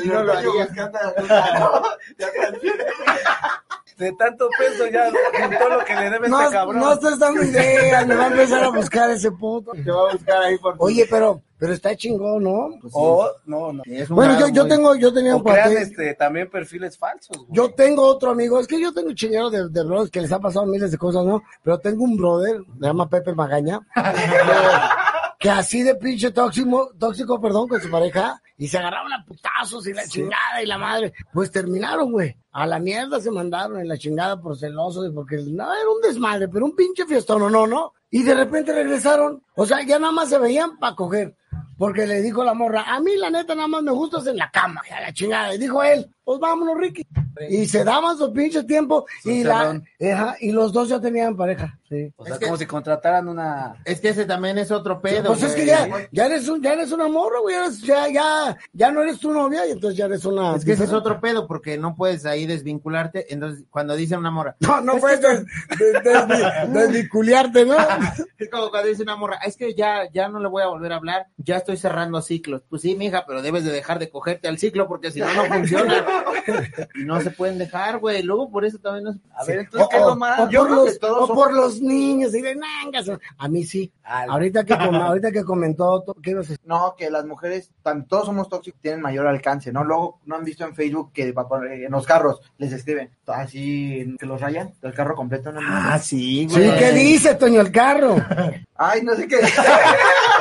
[0.00, 0.68] si no lo haría.
[3.96, 6.80] De tanto peso ya juntó lo que le debe No, este cabrón.
[6.80, 9.72] no estés dando ideas, me va a empezar a buscar ese puto.
[9.72, 12.68] Te va a buscar ahí por Oye, pero, pero está chingón, ¿no?
[12.92, 13.82] O, no, no.
[13.86, 17.36] Un Bueno, yo, yo muy- tengo, yo tenía O un crean este, también perfiles falsos.
[17.38, 17.48] güey.
[17.52, 20.32] Yo tengo otro amigo, es que yo tengo un chinero de, de brothers que les
[20.32, 21.42] ha pasado miles de cosas, ¿no?
[21.62, 23.80] Pero tengo un brother, se llama Pepe Magaña,
[25.38, 29.86] que así de pinche tóxico, tóxico, perdón, con su pareja, y se agarraban a putazos
[29.86, 32.36] y la chingada y la madre, pues terminaron, güey.
[32.52, 36.00] A la mierda se mandaron en la chingada por celosos, y porque no, era un
[36.00, 37.92] desmadre, pero un pinche fiestón, no, no, no.
[38.10, 41.36] Y de repente regresaron, o sea, ya nada más se veían para coger.
[41.78, 44.50] Porque le dijo la morra, a mí la neta nada más me gustas en la
[44.50, 45.54] cama, y a la chingada.
[45.54, 47.06] Y dijo él, pues vámonos, Ricky.
[47.48, 49.80] Y se daban su pinche tiempo y, la,
[50.12, 51.78] ajá, y los dos ya tenían pareja.
[51.88, 52.12] Sí.
[52.16, 53.76] O sea, como si contrataran una.
[53.84, 55.28] Es que ese también es otro pedo.
[55.28, 56.02] Pues es que güey.
[56.02, 59.20] ya, ya eres un, ya eres una morra, güey, eres- ya, ya, ya no eres
[59.20, 60.56] tu novia y entonces ya eres una.
[60.56, 63.32] Es que ese es otro pedo, porque no puedes ahí desvincularte.
[63.32, 64.56] Entonces, cuando dice una morra.
[64.60, 67.76] No, no "Es puedes que- des- des- des- desvinculiarte, ¿no?
[68.38, 70.92] Es como cuando dice una morra, es que ya, ya no le voy a volver
[70.92, 72.62] a hablar, ya estoy cerrando ciclos.
[72.68, 75.44] Pues sí, mija, pero debes de dejar de cogerte al ciclo porque si no, no
[75.46, 76.04] funciona.
[76.94, 78.22] y no se pueden dejar, güey.
[78.22, 80.40] Luego por eso también no se- A ver, entonces, O, ¿qué es lo más?
[80.40, 83.10] o Yo por creo que los, todos o son- por los niños, y de nangas.
[83.38, 83.92] A mí sí.
[84.04, 86.60] Ahorita que, com- ahorita que comentó, ¿qué ibas a decir?
[86.64, 89.82] No, que las mujeres, tan, todos somos tóxicos, tienen mayor alcance, ¿no?
[89.84, 94.16] Luego, ¿no han visto en Facebook que va por- en los carros les escriben así,
[94.18, 95.50] que los rayan, el carro completo?
[95.52, 95.60] ¿no?
[95.62, 98.16] Ah, sí, Sí, ¿qué dice, Toño, el carro?
[98.76, 99.38] Ay, no sé qué.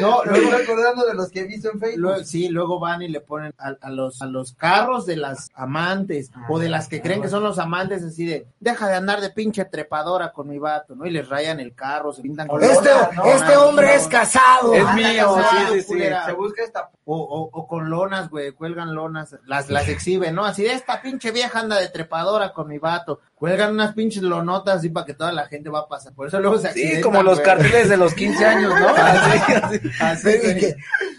[0.00, 2.00] No, luego- estoy acordando de los que he visto en Facebook.
[2.00, 5.50] Luego- sí, luego van y le ponen a, a los a los carros de las
[5.54, 9.20] amantes o de las que creen que son los amantes así de deja de andar
[9.20, 11.06] de pinche trepadora con mi vato, ¿no?
[11.06, 13.24] Y les rayan el carro, se pintan con Este, ¿no?
[13.24, 14.74] este hombre es casado.
[14.74, 15.86] Es Ah, mío, casado, sí, sí, sí.
[15.86, 16.26] culera.
[16.26, 16.90] Se busca esta.
[17.06, 20.44] O, o, o con lonas, güey, cuelgan lonas, las, las exhiben, ¿no?
[20.46, 23.20] Así de esta pinche vieja anda de trepadora con mi vato.
[23.34, 26.14] Cuelgan unas pinches lonotas así para que toda la gente va a pasar.
[26.14, 27.44] Por eso luego se Sí, como los güey.
[27.44, 28.88] carteles de los 15 años, ¿no?
[28.96, 29.80] Así, así.
[30.00, 30.60] Así, Pero, ¿y güey.
[30.60, 30.76] qué?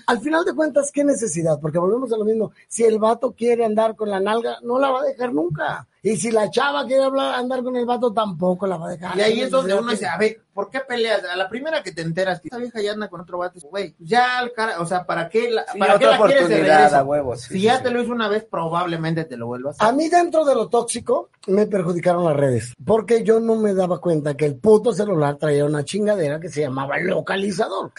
[0.07, 1.59] Al final de cuentas, ¿qué necesidad?
[1.59, 2.51] Porque volvemos a lo mismo.
[2.67, 5.87] Si el vato quiere andar con la nalga, no la va a dejar nunca.
[6.03, 9.17] Y si la chava quiere hablar, andar con el vato, tampoco la va a dejar.
[9.17, 11.21] Y ahí es donde uno dice, a ver, ¿por qué peleas?
[11.25, 13.93] A la primera que te enteras que esa vieja ya anda con otro vato, güey,
[13.99, 16.75] ya al cara, o sea, ¿para qué la, Sí, ¿para qué la quieres de oportunidad,
[16.77, 16.95] regreso?
[16.95, 17.83] a huevo, sí, si sí, ya sí.
[17.83, 20.69] te lo hizo una vez, probablemente te lo vuelvas a A mí dentro de lo
[20.69, 25.35] tóxico me perjudicaron las redes, porque yo no me daba cuenta que el puto celular
[25.35, 27.91] traía una chingadera que se llamaba localizador.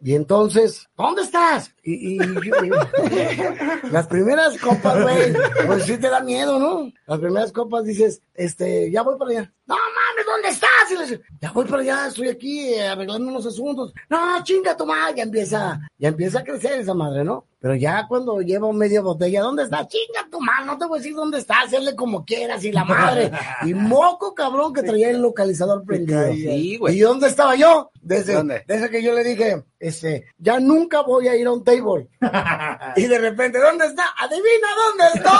[0.00, 1.74] Y entonces, ¿dónde estás?
[1.82, 2.70] Y, y- y-
[3.90, 5.32] las primeras copas, güey,
[5.66, 6.92] pues sí te da miedo, ¿no?
[7.06, 9.52] Las primeras copas dices, este, ya voy para allá.
[9.68, 10.90] No mames, ¿dónde estás?
[10.90, 13.92] Y le dices, ya voy para allá, estoy aquí eh, arreglando unos asuntos.
[14.08, 17.44] No, chinga tu madre, ya empieza, ya empieza a crecer esa madre, ¿no?
[17.60, 19.86] Pero ya cuando lleva media botella, ¿dónde está?
[19.86, 22.84] Chinga tu madre, no te voy a decir dónde está, hacerle como quieras y la
[22.84, 23.30] madre.
[23.66, 26.32] Y moco cabrón que traía el localizador prendido.
[26.32, 26.96] Sí, güey.
[26.96, 27.90] ¿Y dónde estaba yo?
[28.00, 28.64] Desde, ¿Dónde?
[28.66, 32.08] desde que yo le dije, este, ya nunca voy a ir a un table.
[32.96, 34.04] y de repente, ¿dónde está?
[34.16, 35.32] Adivina dónde estoy.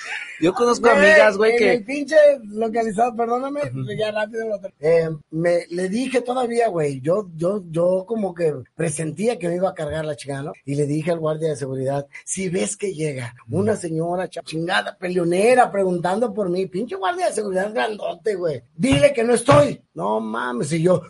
[0.40, 1.72] Yo conozco amigas, güey, En que.
[1.74, 3.60] el pinche localizado, perdóname,
[3.98, 4.48] ya rápido.
[4.48, 9.48] lo tra- Eh, me, le dije todavía, güey, yo, yo, yo como que presentía que
[9.48, 10.52] me iba a cargar la chingada, ¿no?
[10.64, 15.70] Y le dije al guardia de seguridad, si ves que llega una señora chingada, peleonera,
[15.70, 19.82] preguntando por mí, pinche guardia de seguridad grandote, güey, dile que no estoy.
[19.92, 21.02] No mames, y yo,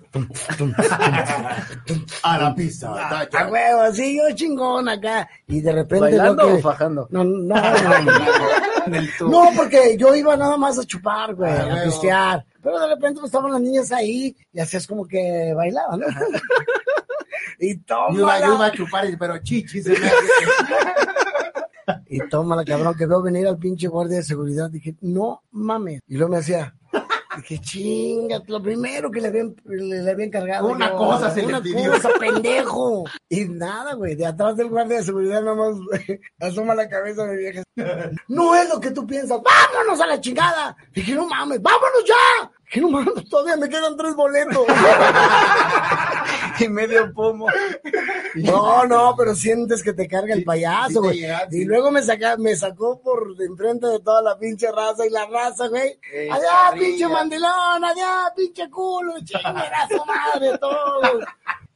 [2.23, 2.93] a la pista.
[3.33, 5.29] a huevo, así yo chingón acá.
[5.47, 6.01] Y de repente.
[6.01, 7.07] ¿Bailando lo o que- fajando?
[7.11, 8.01] No, no, no.
[8.03, 8.13] no.
[8.87, 8.95] En
[9.29, 12.47] No, porque yo iba nada más a chupar, güey, Ah, a pistear.
[12.63, 16.07] Pero de repente pues, estaban las niñas ahí y hacías como que bailaban, ¿no?
[17.59, 18.09] y toma.
[18.13, 19.87] Yo iba, yo iba a chupar, y- pero chichis.
[22.09, 24.71] Y toma la cabrón que veo venir al pinche guardia de seguridad.
[24.71, 26.01] Dije, no mames.
[26.07, 26.75] Y luego me hacía.
[27.37, 30.69] Dije, chinga, lo primero que le habían, le, le encargado.
[30.69, 31.93] Una yo, cosa se le Una pidió.
[31.93, 33.05] cosa, pendejo.
[33.29, 35.77] Y nada, güey, de atrás del guardia de seguridad nomás
[36.41, 37.63] asoma la cabeza de vieja.
[38.27, 39.39] No es lo que tú piensas.
[39.43, 40.77] ¡Vámonos a la chingada!
[40.93, 42.51] Dije, no mames, ¡vámonos ya!
[42.67, 44.67] Dije, no mames, todavía me quedan tres boletos.
[46.61, 47.47] Y medio pomo.
[48.35, 51.25] No, no, pero sientes que te carga el payaso, güey.
[51.51, 55.11] y luego me saca, me sacó por de enfrente de toda la pinche raza y
[55.11, 55.99] la raza, güey.
[56.13, 61.01] Eh, allá, pinche mandilón, allá, pinche culo, chingada madre, todo.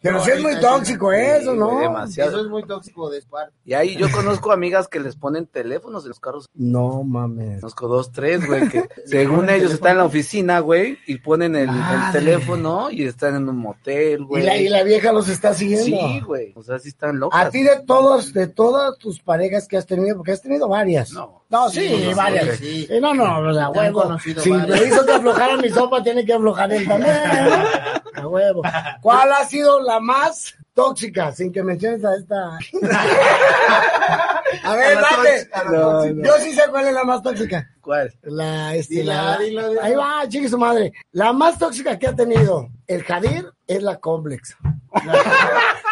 [0.05, 1.79] Pero sí es muy tóxico eso, Sí, ¿no?
[1.81, 2.31] demasiado.
[2.33, 3.55] Eso es muy tóxico de parte.
[3.65, 6.47] Y ahí yo conozco amigas que les ponen teléfonos en los carros.
[6.53, 7.61] No mames.
[7.61, 11.71] Conozco dos, tres, güey, que según ellos están en la oficina, güey, y ponen el,
[12.13, 14.43] teléfono y están en un motel, Y güey.
[14.43, 15.85] la, y la vieja los está siguiendo.
[15.87, 16.53] Sí, güey.
[16.55, 17.47] O sea, sí están locas.
[17.47, 21.13] A ti de todos, de todas tus parejas que has tenido, porque has tenido varias.
[21.13, 21.44] No.
[21.51, 22.57] No, sí, Sí, no, varias.
[22.57, 22.87] sí.
[22.87, 24.19] Sí, no, no, o sea, huevo.
[24.19, 27.15] Si me hizo que aflojara mi sopa, tiene que aflojar él también.
[28.17, 28.63] A huevo.
[29.03, 31.33] ¿Cuál ha sido la más tóxica?
[31.33, 32.59] Sin que menciones a esta.
[34.65, 35.49] a ver, A la date.
[35.53, 36.25] la No, no.
[36.25, 37.69] Yo sí sé cuál es la más tóxica.
[37.81, 38.13] ¿Cuál?
[38.23, 39.83] La, este, Dila, la- dila, dila.
[39.85, 40.93] Ahí va, chique su madre.
[41.13, 44.57] La más tóxica que ha tenido el Jadir es la complex.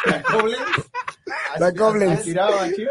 [0.04, 0.58] La Koblenz.
[2.22, 2.90] Tiraban, chico.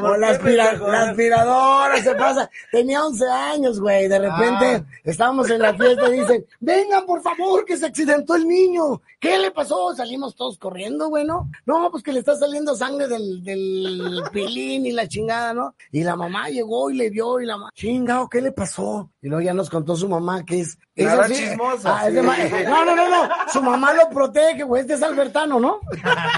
[0.00, 2.50] No, la, aspira- la aspiradora se pasa.
[2.70, 4.08] Tenía 11 años, güey.
[4.08, 8.46] De repente estábamos en la fiesta y dicen, vengan por favor, que se accidentó el
[8.46, 9.00] niño.
[9.20, 9.94] ¿Qué le pasó?
[9.94, 11.50] Salimos todos corriendo, güey, ¿no?
[11.66, 15.74] No, pues que le está saliendo sangre del, del pilín y la chingada, ¿no?
[15.90, 19.10] Y la mamá llegó y le vio y la mamá, chingado, ¿qué le pasó?
[19.22, 20.76] Y luego ya nos contó su mamá que es...
[20.94, 22.26] es Nada así- chismosa, Ah, es de sí.
[22.26, 22.36] ma-
[22.68, 23.28] no, no, no, no.
[23.50, 24.82] Su mamá lo protege, güey.
[24.82, 25.80] Este es Albertano, ¿no?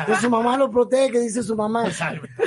[0.06, 1.84] Pues su mamá lo protege, dice su mamá.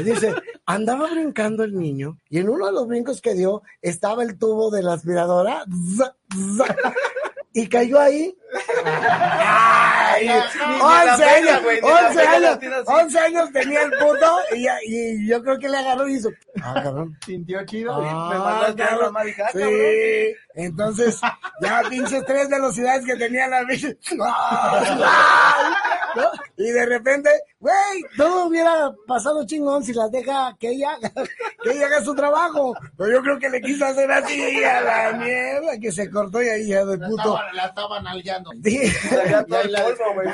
[0.04, 4.38] Dice, andaba brincando el niño y en uno de los brincos que dio estaba el
[4.38, 5.64] tubo de la aspiradora
[7.54, 8.36] y cayó ahí.
[9.42, 12.78] Ay, Ni- ni la 11 pena, años, güey, ni la 11 pena la años, tira
[12.80, 12.92] así.
[12.92, 14.40] 11 años tenía el puto
[14.86, 16.30] y, yo creo que le agarró y hizo,
[16.64, 17.18] ah, cabrón.
[17.26, 17.94] Sintió chido.
[17.94, 19.16] Ah, Me a la cabrón.
[19.26, 19.56] Sí, cabrón.
[20.56, 21.20] entonces,
[21.62, 23.96] ya pinches tres velocidades que tenía la bici.
[26.16, 26.26] ¿no?
[26.58, 27.76] Y de repente, güey,
[28.18, 31.12] todo hubiera pasado chingón si las deja que ella, haga-
[31.64, 32.74] que ella haga su trabajo.
[32.98, 36.50] Pero yo creo que le quiso hacer así a la mierda que se cortó y
[36.50, 37.40] ahí ya de puto.
[37.54, 38.20] La estaban nalgueando.
[38.20, 38.28] Sí.
[38.30, 38.39] Ya
[39.48, 40.28] todo el polvo, güey.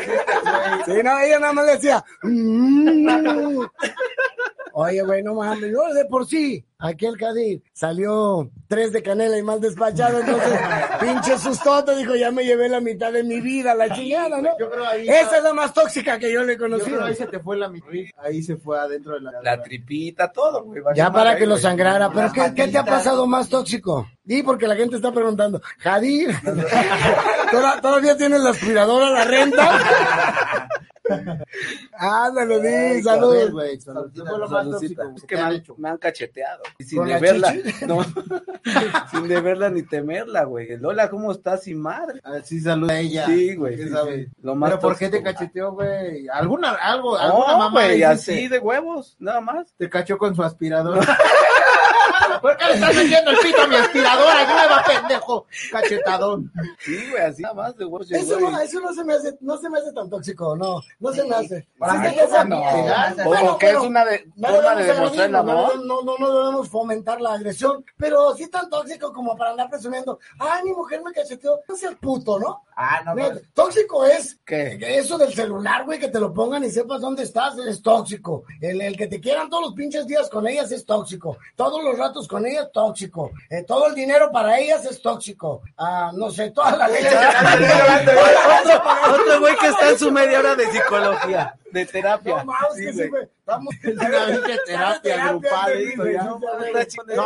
[0.86, 2.04] Sí, no, ella nada más le decía.
[2.24, 3.64] "Mm".
[4.78, 9.38] Oye, güey, no mames, yo de por sí, aquí el Cadir salió tres de canela
[9.38, 10.52] y mal despachado, entonces,
[11.00, 14.50] pinche sustote, dijo, ya me llevé la mitad de mi vida, la chingada, ¿no?
[14.60, 15.08] Yo creo ahí.
[15.08, 17.56] Esa es la más tóxica que yo le he Yo creo ahí se te fue
[17.56, 17.88] la mitad.
[18.18, 19.32] Ahí se fue adentro de la.
[19.42, 20.82] La tripita, todo, güey.
[20.94, 24.10] Ya para que lo sangrara, pero ¿qué, qué te ha pasado más tóxico?
[24.26, 26.36] Di, porque la gente está preguntando, Jadir,
[27.52, 30.68] ¿toda- ¿todavía tienes la aspiradora, la renta?
[31.98, 33.52] Ándale, di, saludos.
[33.52, 33.80] güey.
[33.80, 34.12] salud.
[34.14, 36.64] ¿Qué fue lo más tóxico Es que me han me han cacheteado.
[36.78, 37.54] Y sin ¿Con la deberla.
[37.88, 38.04] No,
[39.12, 40.78] sin deberla ni temerla, güey.
[40.78, 42.20] Lola, ¿cómo estás sin madre?
[42.24, 43.26] Así saluda a ella.
[43.26, 43.76] Sí, güey.
[43.76, 44.28] ¿Qué sí, sí.
[44.42, 46.28] Lo más ¿Pero por qué te cacheteó, güey?
[46.30, 49.74] ¿Alguna, algo, alguna No, mamá güey, así de huevos, nada más.
[49.78, 51.02] Te cachó con su aspiradora.
[52.46, 55.48] ¿Por qué le estás metiendo el pito a mi aspiradora nueva, pendejo?
[55.72, 56.52] Cachetadón.
[56.78, 58.12] Sí, güey, así nada más de huevos.
[58.12, 61.12] Eso no, eso no se me hace, no se me hace tan tóxico, no, no
[61.12, 61.68] se me hace.
[61.80, 62.16] Para mí
[62.48, 62.62] no.
[63.16, 65.86] Como Bueno, que es una de, no forma de debemos demostrar el agredirnos, amor.
[65.88, 69.68] No, no, no, no debemos fomentar la agresión, pero sí tan tóxico como para andar
[69.70, 72.64] presumiendo, ay, mi mujer me cacheteó, no seas puto, ¿no?
[72.76, 74.78] Ah, no, pero- Tóxico es ¿Qué?
[74.78, 78.44] que eso del celular, güey, que te lo pongan y sepas dónde estás, es tóxico.
[78.62, 81.38] El, el que te quieran todos los pinches días con ellas es tóxico.
[81.56, 83.32] Todos los ratos con ellas, tóxico.
[83.52, 85.62] Eh, todo el dinero para ellas es tóxico.
[85.78, 87.08] Ah, no sé, toda la leche.
[89.10, 92.38] Otro, güey que está en su media hora de psicología, de terapia.
[92.38, 93.28] No mames, Sí, que sí, güey.
[93.84, 95.74] Es terapia grupal.
[97.16, 97.26] No,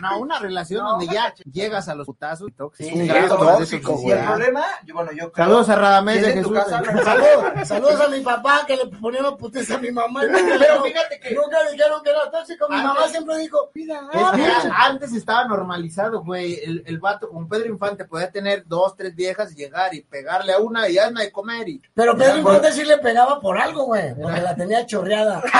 [0.00, 0.18] No.
[0.20, 2.48] Una, no, relación donde ya llegas a los putazos.
[2.76, 4.16] Sí, es un grado tóxico, toxicidad.
[4.16, 6.52] Y el problema, yo, bueno, yo creo- Saludos a Radamés de Jesús.
[6.52, 10.20] casa, Saludos, saludos a mi papá que le poníamos putiza a mi mamá.
[10.22, 12.66] Pero fíjate que- nunca dijeron que era tóxico.
[12.68, 16.60] Mi Antes- mamá siempre dijo, mira, Es que ah, antes estaba normalizado, güey.
[16.64, 20.52] El, el vato, como Pedro Infante, podía tener dos, tres viejas y llegar y pegarle
[20.52, 21.68] a una y hazme de comer.
[21.68, 25.42] Y, Pero Pedro Infante sí le pegaba por algo, güey, porque la tenía chorreada.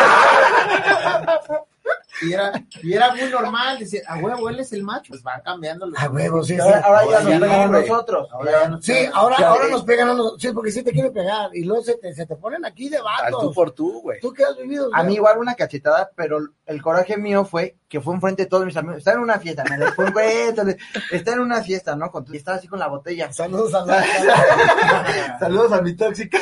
[2.22, 2.52] y era,
[2.82, 3.78] y era muy normal.
[3.78, 5.10] Decir, a huevo, él es el macho.
[5.10, 5.98] Pues van cambiando los.
[6.00, 6.60] A huevo, sí, sí.
[6.60, 7.88] Ahora, ahora ya nos no, pegan a güey.
[7.88, 8.28] nosotros.
[8.32, 9.70] Ahora ya no Sí, ahora, Ya, ahora eh.
[9.70, 10.42] nos pegan a nosotros.
[10.42, 11.50] Sí, porque sí te quieren pegar.
[11.54, 14.20] Y luego se te, se te ponen aquí de Al tú por tú, güey.
[14.20, 14.90] ¿Tú qué has vivido?
[14.92, 15.16] A mí güey?
[15.16, 18.98] igual una cachetada, pero el coraje mío fue que fue enfrente de todos mis amigos.
[18.98, 20.76] Está en una fiesta, me les fue le-
[21.10, 22.10] está en una fiesta, ¿no?
[22.12, 23.32] Con, y estaba así con la botella.
[23.32, 24.04] Saludos a la...
[25.40, 26.38] Saludos a mi tóxica.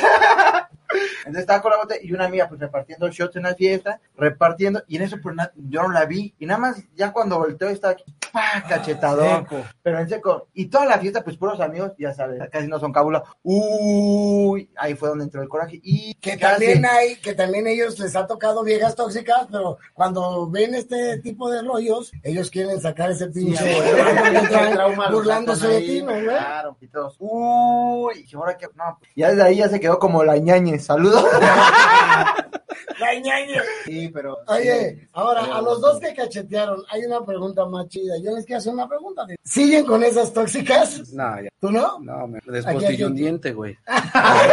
[1.29, 4.83] Entonces estaba con la botella y una amiga pues repartiendo shots en la fiesta, repartiendo,
[4.87, 7.69] y en eso pues na- yo no la vi, y nada más ya cuando volteó
[7.69, 8.63] estaba aquí, ¡pah!
[8.67, 9.45] cachetador,
[9.83, 12.91] pero en seco, y toda la fiesta pues puros amigos, ya sabes, casi no son
[12.91, 17.67] cábula, uy, ahí fue donde entró el coraje, y Que casi- también hay, que también
[17.67, 22.79] ellos les ha tocado viejas tóxicas, pero cuando ven este tipo de rollos, ellos quieren
[22.81, 23.63] sacar ese pinche
[24.75, 26.25] lo burlándose de ti, ¿no, güey?
[26.25, 29.99] Claro, y todos, uy, y ahora que, no, pues, ya desde ahí ya se quedó
[29.99, 31.18] como la ñañe, saludos.
[33.85, 34.37] Sí, pero.
[34.47, 38.15] Oye, ahora, Pero- a los dos que cachetearon, hay una pregunta más chida.
[38.23, 39.25] Yo les quiero hacer una pregunta.
[39.43, 41.13] ¿Siguen con esas tóxicas?
[41.13, 41.49] No, ya.
[41.59, 41.99] ¿Tú no?
[41.99, 43.03] No, me aquí.
[43.03, 43.77] un diente, güey.
[43.87, 44.51] A ver,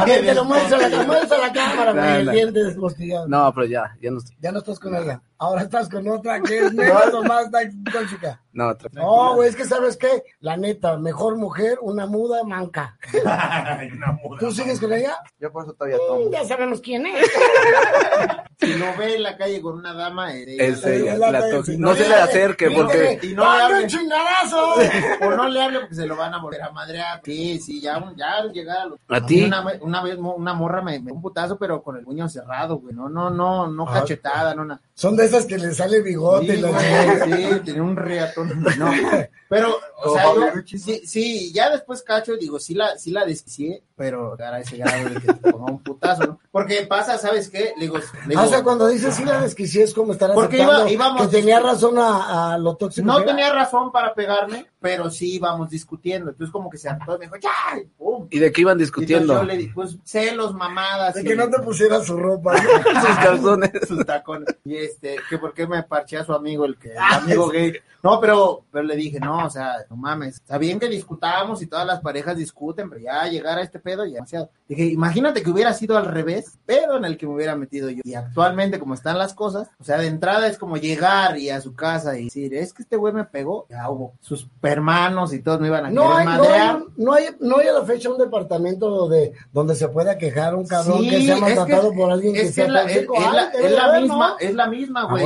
[0.00, 3.28] a que lo que muestra la cámara, No, güey, el diente despostillado.
[3.28, 4.36] No, pero ya, ya no estoy.
[4.40, 5.20] Ya no estás con ella.
[5.38, 7.48] Ahora estás con otra que es menos o más
[7.92, 8.40] tóxica.
[8.52, 12.96] No, otra- No, güey, es que sabes qué, la neta, mejor mujer, una muda manca.
[14.38, 15.16] ¿Tú sigues con ella?
[15.38, 16.30] Yo por eso todavía tomo.
[16.30, 17.28] Ya sabemos quién es.
[18.60, 21.76] Si lo ve en la calle con una dama, es Es ella, la la sí.
[21.78, 23.18] No se le acerque porque...
[23.22, 23.82] Y no le ¡Dame hable.
[23.84, 24.74] un chingadazo!
[25.22, 27.20] O no le hable porque se lo van a volver a madrear.
[27.24, 28.98] Sí, sí, ya, ya al llegar a los...
[29.08, 29.44] ¿A ti?
[29.44, 32.94] Una, una vez una morra me, me un putazo, pero con el puño cerrado, güey.
[32.94, 34.00] No, no, no, no Ah.
[34.00, 34.80] cachetada, no nada.
[34.94, 38.64] Son de esas que le sale bigote y Sí, la güey, sí, tenía un reatón.
[38.78, 38.90] No,
[39.54, 43.82] pero, o sea, yo, sí, sí, ya después cacho, digo, sí la, sí la desquicié,
[43.96, 46.40] pero a ese grado de que te ponga un putazo, ¿no?
[46.50, 47.72] Porque pasa, ¿sabes qué?
[47.76, 50.56] Le digo, le digo, o sea, cuando dices sí la desquicié es como estar Porque
[50.62, 53.06] aceptando iba- íbamos- que tenía razón a, a lo tóxico.
[53.06, 53.26] no era.
[53.26, 56.30] tenía razón para pegarme, pero sí íbamos discutiendo.
[56.30, 57.50] Entonces, como que se hartó, me dijo, ¡ya!
[57.80, 58.26] y ¡pum!
[58.30, 59.34] ¿Y de qué iban entonces discutiendo?
[59.34, 61.14] yo le dije, pues, celos, mamadas.
[61.14, 62.56] De y- que no te pusiera su ropa.
[62.58, 63.70] Sus calzones.
[63.88, 64.48] sus tacones.
[64.64, 67.48] Y este, que por qué me parché a su amigo, el que, el Ah, amigo
[67.48, 67.74] gay.
[68.04, 70.34] No, pero, pero le dije, no, o sea, no mames.
[70.36, 74.04] Está bien que discutamos y todas las parejas discuten, pero ya llegar a este pedo
[74.04, 74.50] ya demasiado.
[74.68, 78.02] Dije, imagínate que hubiera sido al revés, pedo en el que me hubiera metido yo.
[78.04, 81.60] Y actualmente, como están las cosas, o sea, de entrada es como llegar y a
[81.62, 83.66] su casa y decir, es que este güey me pegó.
[83.70, 86.76] Ya hubo sus hermanos y todos me iban a No querer hay, no, madrear.
[86.76, 90.54] hay, no, hay, no hay a la fecha un departamento de, donde se pueda quejar
[90.54, 92.96] un cabrón Sí, que sea maltratado por alguien que es que sea es la, es,
[92.98, 94.38] es la- es la misma, ¿no?
[94.38, 95.24] es la misma, güey.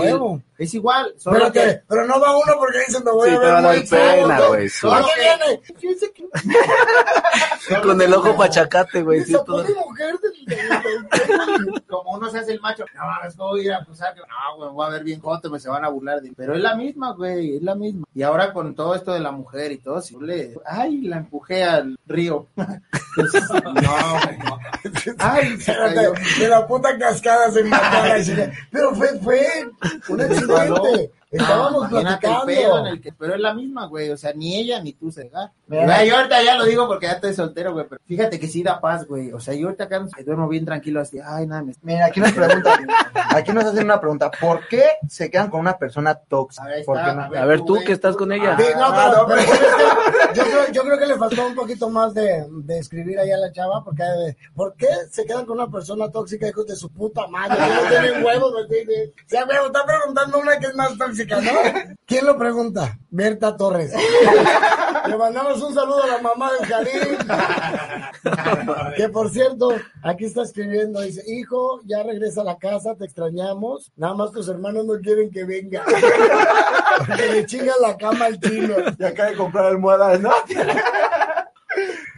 [0.59, 3.39] Es igual, solo Pero, que pero no va uno porque dicen me voy Sí, a
[3.41, 4.71] te ver va a dar pena, güey, ¿no?
[4.71, 4.87] sí.
[4.87, 5.61] ¿Por qué viene?
[7.83, 9.25] Con el ojo pachacate, güey.
[9.25, 9.63] sí, todo.
[9.65, 10.15] mujer
[11.89, 14.15] como uno se hace el macho, no mames, ¿cómo voy a ir a acusar?
[14.15, 16.33] que- No, güey, voy a ver bien joto, me se van a burlar de.
[16.37, 18.07] Pero es la misma, güey, es la misma.
[18.15, 21.65] Y ahora con todo esto de la mujer y todo, si le, ay, la empujé
[21.65, 22.47] al río.
[23.17, 23.61] Entonces, no,
[24.25, 24.59] güey, no.
[25.19, 26.15] Ay, se cayó.
[26.15, 28.51] Espérate, de la puta cascada se mató la chica.
[28.71, 29.47] Pero fue, fue
[30.09, 31.11] un accidente.
[31.31, 34.57] Estábamos imagínate el pedo en el que, pero es la misma, güey, o sea, ni
[34.57, 35.31] ella ni tú se.
[35.67, 36.05] Mira.
[36.05, 38.81] yo ahorita ya lo digo porque ya estoy soltero, güey, pero fíjate que sí da
[38.81, 41.75] paz, güey, o sea, yo ahorita acá me duermo bien tranquilo así, ay, nada, me...
[41.83, 42.87] Mira, aquí nos preguntan,
[43.31, 46.65] aquí nos hacen una pregunta, ¿por qué se quedan con una persona tóxica?
[46.65, 47.23] Ahí ¿Por está, no?
[47.23, 47.43] a ver.
[47.43, 48.57] A ver, tú que estás con ella.
[48.57, 51.91] Sí, no, Ah, pero, no, pero yo, creo, yo creo que le faltó un poquito
[51.91, 55.59] más de, de escribir ahí a la chava, porque eh, ¿por qué se quedan con
[55.59, 57.59] una persona tóxica, hijos de su puta madre?
[57.59, 59.11] No tienen huevos, ¿me entiendes?
[59.11, 61.97] O sea, huevo, está preguntando una que es más tóxica, ¿no?
[62.07, 62.99] ¿Quién lo pregunta?
[63.11, 63.93] Berta Torres.
[65.07, 67.19] Le mandamos un saludo a la mamá del Karim.
[68.97, 69.71] Que por cierto,
[70.03, 74.49] aquí está escribiendo, dice, hijo, ya regresa a la casa, te extrañamos, nada más tus
[74.49, 75.85] hermanos no quieren que venga.
[77.07, 78.75] Porque le chinga la cama al chino.
[78.99, 80.33] Y acaba de comprar almohadas, ¿no?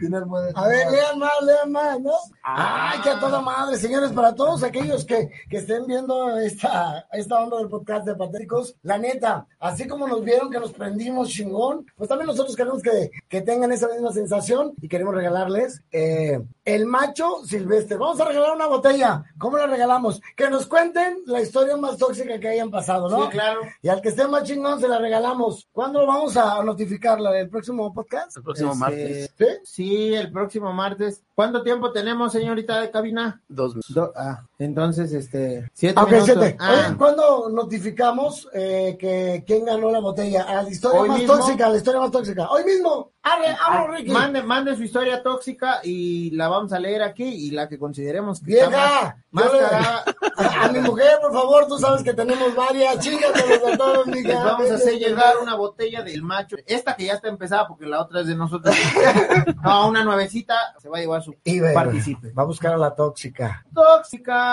[0.01, 0.51] Tiene almohada.
[0.55, 2.13] A ver, lean más, lean más, ¿no?
[2.41, 7.39] Ay, que a toda madre, señores, para todos aquellos que, que estén viendo esta, esta
[7.39, 11.85] onda del podcast de Patéticos, la neta, así como nos vieron que nos prendimos chingón,
[11.95, 16.85] pues también nosotros queremos que, que tengan esa misma sensación y queremos regalarles eh, el
[16.85, 17.95] macho silvestre.
[17.95, 19.23] Vamos a regalar una botella.
[19.39, 20.21] ¿Cómo la regalamos?
[20.35, 23.23] Que nos cuenten la historia más tóxica que hayan pasado, ¿no?
[23.23, 23.61] Sí, claro.
[23.81, 25.65] Y al que esté más chingón se la regalamos.
[25.71, 27.39] ¿Cuándo lo vamos a notificarla?
[27.39, 28.35] ¿El próximo podcast?
[28.35, 29.33] El próximo Este, martes.
[29.37, 29.45] ¿Sí?
[29.63, 31.23] Sí, el próximo martes.
[31.33, 33.41] ¿Cuánto tiempo tenemos, señorita de cabina?
[33.47, 33.95] Dos minutos.
[33.95, 36.35] Do- ah, entonces, este, siete Ah, ok, minutos.
[36.39, 36.57] siete.
[36.59, 40.43] Ah, Oye, ¿cuándo notificamos eh, que quién ganó la botella?
[40.43, 41.37] A la historia Hoy más mismo.
[41.37, 42.49] tóxica, la historia más tóxica.
[42.49, 43.11] Hoy mismo.
[43.23, 44.11] Abre, abre, Ricky.
[44.11, 48.41] mande, mande su historia tóxica y la vamos a leer aquí y la que consideremos
[48.41, 52.55] que está Vieja, más, le- a, a mi mujer, por favor, tú sabes que tenemos
[52.55, 52.97] varias.
[52.97, 54.27] Chíngatelos a todos, mija.
[54.27, 56.55] les vamos a hacer llegar una botella del macho.
[56.65, 58.75] Esta que ya está empezada porque la otra es de nosotros.
[59.63, 62.31] no, una nuevecita se va a llevar su Y participe.
[62.33, 63.63] Va a buscar a la tóxica.
[63.71, 64.50] Tóxica.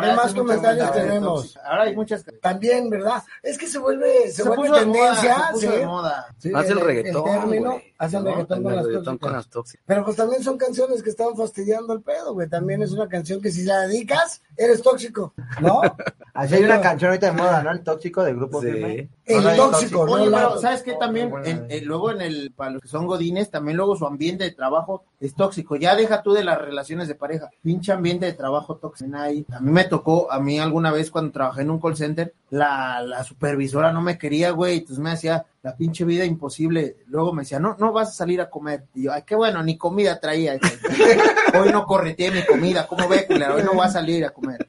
[0.00, 1.58] ¿Qué más hace comentarios tenemos?
[1.64, 2.24] Ahora hay muchas.
[2.40, 3.22] También, ¿verdad?
[3.42, 5.36] Es que se vuelve, se, vuelve puso de tendencia.
[5.36, 5.78] moda, se puso ¿sí?
[5.78, 6.26] de moda.
[6.38, 7.94] Sí, Hace el reggaetón, término, güey.
[7.98, 8.30] hacen ¿no?
[8.30, 9.28] reggaetón con El las reggaetón tóxicas.
[9.28, 9.84] con las tóxicas.
[9.86, 12.48] Pero pues también son canciones que están fastidiando el pedo, güey.
[12.48, 15.80] También es una canción que si la dedicas, eres tóxico, ¿no?
[16.34, 17.70] Así hay una canción ahorita de moda, ¿no?
[17.72, 18.66] El tóxico del grupo Sí.
[18.70, 19.08] Firme.
[19.24, 20.12] El No, tóxico, ¿no?
[20.12, 20.92] Oye, La- pero ¿sabes qué?
[20.94, 24.44] También, en- en- luego en el, para los que son godines, también luego su ambiente
[24.44, 25.76] de trabajo es tóxico.
[25.76, 27.50] Ya deja tú de las relaciones de pareja.
[27.62, 29.08] Pinche ambiente de trabajo tóxico.
[29.16, 33.02] A mí me tocó, a mí alguna vez cuando trabajé en un call center, la,
[33.02, 36.98] la supervisora no me quería, güey, entonces me hacía la pinche vida imposible.
[37.08, 38.84] Luego me decía, no, no vas a salir a comer.
[38.94, 40.54] Y yo, ay, qué bueno, ni comida traía.
[41.60, 43.26] Hoy no correteé mi comida, ¿cómo ve?
[43.28, 44.68] Hoy no voy a salir a comer.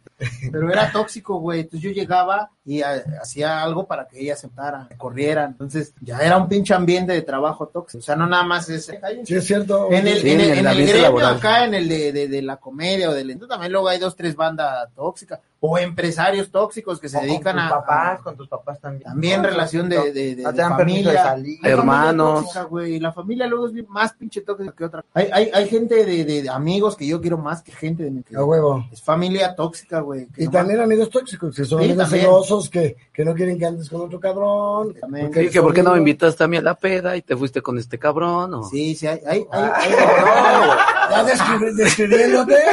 [0.52, 1.60] Pero era tóxico, güey.
[1.62, 5.46] Entonces yo llegaba y ha- hacía algo para que ella aceptara, corriera.
[5.46, 8.00] Entonces ya era un pinche ambiente de trabajo tóxico.
[8.00, 8.92] O sea, no nada más es...
[9.24, 9.92] Sí, es cierto.
[9.92, 11.38] En el, Sí, en el, en el en el ambiente gremio laboral.
[11.38, 14.16] acá, en el de, de, de la comedia o del entonces también luego hay dos,
[14.16, 18.38] tres bandas tóxicas o empresarios tóxicos que se O con dedican tus a, papás, con
[18.38, 19.04] tus papás también.
[19.04, 21.24] también No, relación de, de, de, no de te dan permiso de familia.
[21.24, 21.48] salir.
[21.48, 22.40] Hay familia Hermanos.
[22.44, 25.06] tóxica, güey, La familia luego es más pinche tóxica que otra.
[25.14, 28.12] Hay, hay, hay gente de, de, de amigos que yo quiero más que gente de
[28.12, 28.86] mi huevo.
[28.92, 30.28] Es familia tóxica, güey.
[30.38, 32.26] Y nomás- también amigos tóxicos, que son Sí, amigos también.
[32.26, 34.94] celosos, que, que no quieren que andes con otro cabrón.
[35.00, 35.26] También.
[35.28, 37.22] porque Sí, eres que por qué no me invitaste a mí a la peda y
[37.22, 38.54] te fuiste con este cabrón.
[38.56, 38.64] O...
[38.64, 39.92] Sí, sí, hay, hay, hay, hay-
[41.10, 42.56] ¿Ya descri- describiéndote?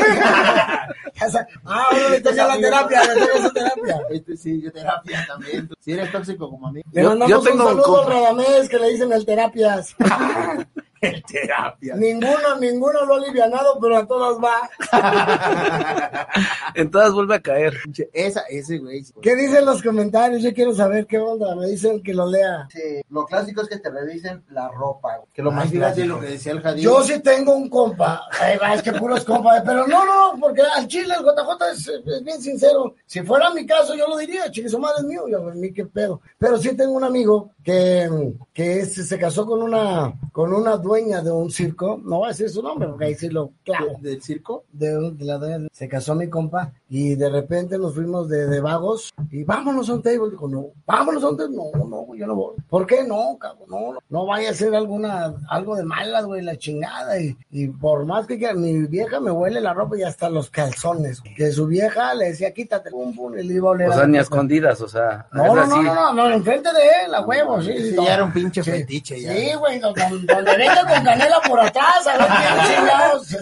[1.65, 4.01] Ah, ahora le toca la terapia, le toca esa terapia.
[4.11, 5.69] Este sí, yo terapia también.
[5.81, 6.89] Si eres tóxico como amigo.
[6.93, 8.13] Le Yo- mandamos yo tengo un saludo al compa.
[8.15, 9.95] Radamés que le dicen el terapias.
[11.05, 11.95] El terapia.
[11.97, 14.71] ninguno, ninguno lo ha alivianado, pero a todos va.
[16.75, 17.75] En todas vuelve a caer.
[18.13, 19.05] Esa, ese güey.
[19.23, 20.43] ¿Qué dicen los comentarios?
[20.43, 21.55] Yo quiero saber qué onda.
[21.55, 22.67] Me dicen que lo lea.
[22.71, 22.81] Sí,
[23.11, 26.17] lo clásico es que te revisen la ropa, que lo más fíjate clásico.
[26.17, 26.83] lo que decía el Jadid.
[26.83, 28.23] Yo sí tengo un compa.
[28.41, 29.63] Ay, va, es que puros compas.
[29.65, 32.95] Pero no, no, porque al chile el JJ es, es bien sincero.
[33.07, 35.29] Si fuera mi caso, yo lo diría, chique, su madre es mío.
[35.29, 36.21] Yo, a mí qué pedo.
[36.39, 38.09] Pero sí tengo un amigo que,
[38.53, 42.01] que es- se casó con una, con una dueña de un circo.
[42.05, 43.99] No voy a decir su nombre, porque ahí sí lo clavo.
[44.01, 44.65] ¿Del circo?
[44.73, 48.29] de, un- de la dueña de- se casó mi compa y de repente nos fuimos
[48.29, 50.31] de, de vagos y vámonos a un table.
[50.31, 51.57] Dijo, no, vámonos a un table.
[51.57, 52.55] No, no, yo no voy.
[52.69, 53.67] ¿Por qué no, cabrón?
[53.69, 57.19] No, no, no vaya a ser alguna, algo de malas, güey, la chingada.
[57.21, 60.51] Y, y por más que quiera, mi vieja me huele la ropa y hasta los
[60.51, 61.21] calzones.
[61.37, 63.89] Que su vieja le decía, quítate, pum, pum, y le iba a oler.
[63.89, 65.27] O sea, ni a escondidas, o sea.
[65.33, 65.71] No, no, así.
[65.71, 67.73] no, no, no, no, enfrente de él, a huevo, sí.
[67.91, 68.71] Sí, ya era un pinche Sí.
[68.71, 69.33] fetiche ya.
[69.35, 73.37] Sí, güey, donde, donde venga con canela por atrás, a ver qué chingados.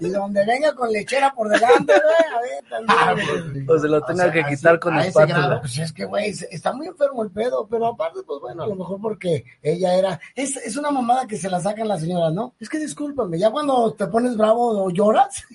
[0.00, 3.66] Y donde venga con lechera por delante, güey, a ver, también.
[3.68, 5.60] O se lo tenga sea, que así, quitar con espátula.
[5.60, 8.74] Pues es que, güey, está muy enfermo el pedo, pero aparte, pues bueno, a lo
[8.74, 10.20] mejor porque ella era.
[10.34, 12.54] Es, es una mamada que se la sacan las señoras, ¿no?
[12.60, 15.42] Es que discúlpame, ya cuando te pones bravo o lloras,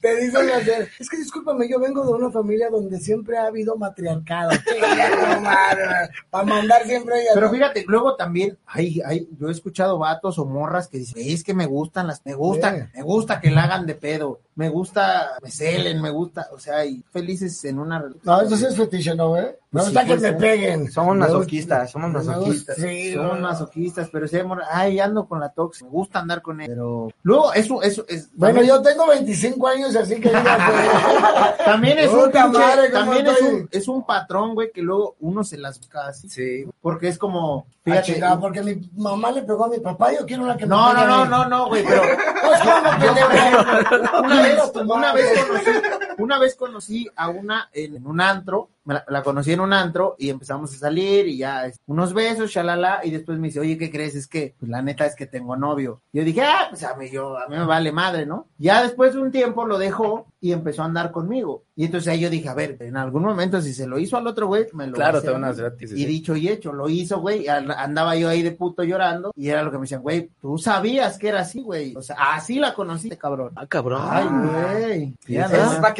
[0.00, 3.46] te dicen las de- Es que discúlpame, yo vengo de una familia donde siempre ha
[3.46, 4.50] habido matriarcado.
[6.30, 7.30] Para mandar siempre ella.
[7.34, 8.31] Pero fíjate, luego también
[8.66, 12.24] hay, hay, yo he escuchado vatos o morras que dicen, es que me gustan las,
[12.24, 12.82] me gusta, Sí.
[12.94, 16.84] me gusta que la hagan de pedo, me gusta, me celen, me gusta, o sea,
[16.84, 18.22] y felices en una relación.
[18.24, 19.44] No, eso sí es fetiche, ¿no, güey?
[19.72, 20.90] Me Pues gusta sí, que pues, me peguen.
[20.92, 22.76] Somos masoquistas, somos masoquistas.
[22.76, 23.48] Sí, Somos no.
[23.48, 26.66] masoquistas, pero sí, hay morras, ay, ando con la tóxica, me gusta andar con él,
[26.68, 31.64] pero luego eso, eso es, Bueno, también- yo tengo 25 años, así que digas, güey.
[31.64, 34.82] También es un, Puta pinche- madre, ¿cómo también es un, es un patrón, güey, que
[34.82, 36.28] luego uno se las busca así.
[36.28, 36.66] Sí.
[36.82, 38.12] Porque es como, Ah, fíjate.
[38.12, 40.92] chingada, porque mi mamá le pegó a mi papá, yo quiero una que me no,
[40.92, 43.28] no, no, no, no, güey, pero Pues, ¿cómo, pendejo?
[43.30, 44.41] una vez, Tu
[44.84, 45.70] una vez conocí,
[46.18, 49.72] una vez conocí a una en, en un antro, me la, la conocí en un
[49.72, 53.60] antro y empezamos a salir y ya es, unos besos, shalala, y después me dice,
[53.60, 54.14] oye, ¿qué crees?
[54.14, 56.00] Es que, pues la neta es que tengo novio.
[56.12, 58.48] Yo dije, ah, pues a mí, yo, a mí me vale madre, ¿no?
[58.58, 61.62] Ya después de un tiempo lo dejó y empezó a andar conmigo.
[61.76, 64.26] Y entonces ahí yo dije, a ver, en algún momento si se lo hizo al
[64.26, 65.52] otro güey, me lo Claro, hacer te van a mí".
[65.52, 66.04] hacer sí, Y sí.
[66.04, 69.70] dicho y hecho, lo hizo, güey, andaba yo ahí de puto llorando y era lo
[69.70, 71.94] que me decían, güey, tú sabías que era así, güey.
[71.96, 73.52] O sea, así la conociste, cabrón.
[73.56, 74.02] Ah, cabrón.
[74.10, 75.16] Ay, güey.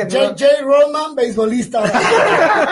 [0.09, 1.83] JJ Roman, beisbolista.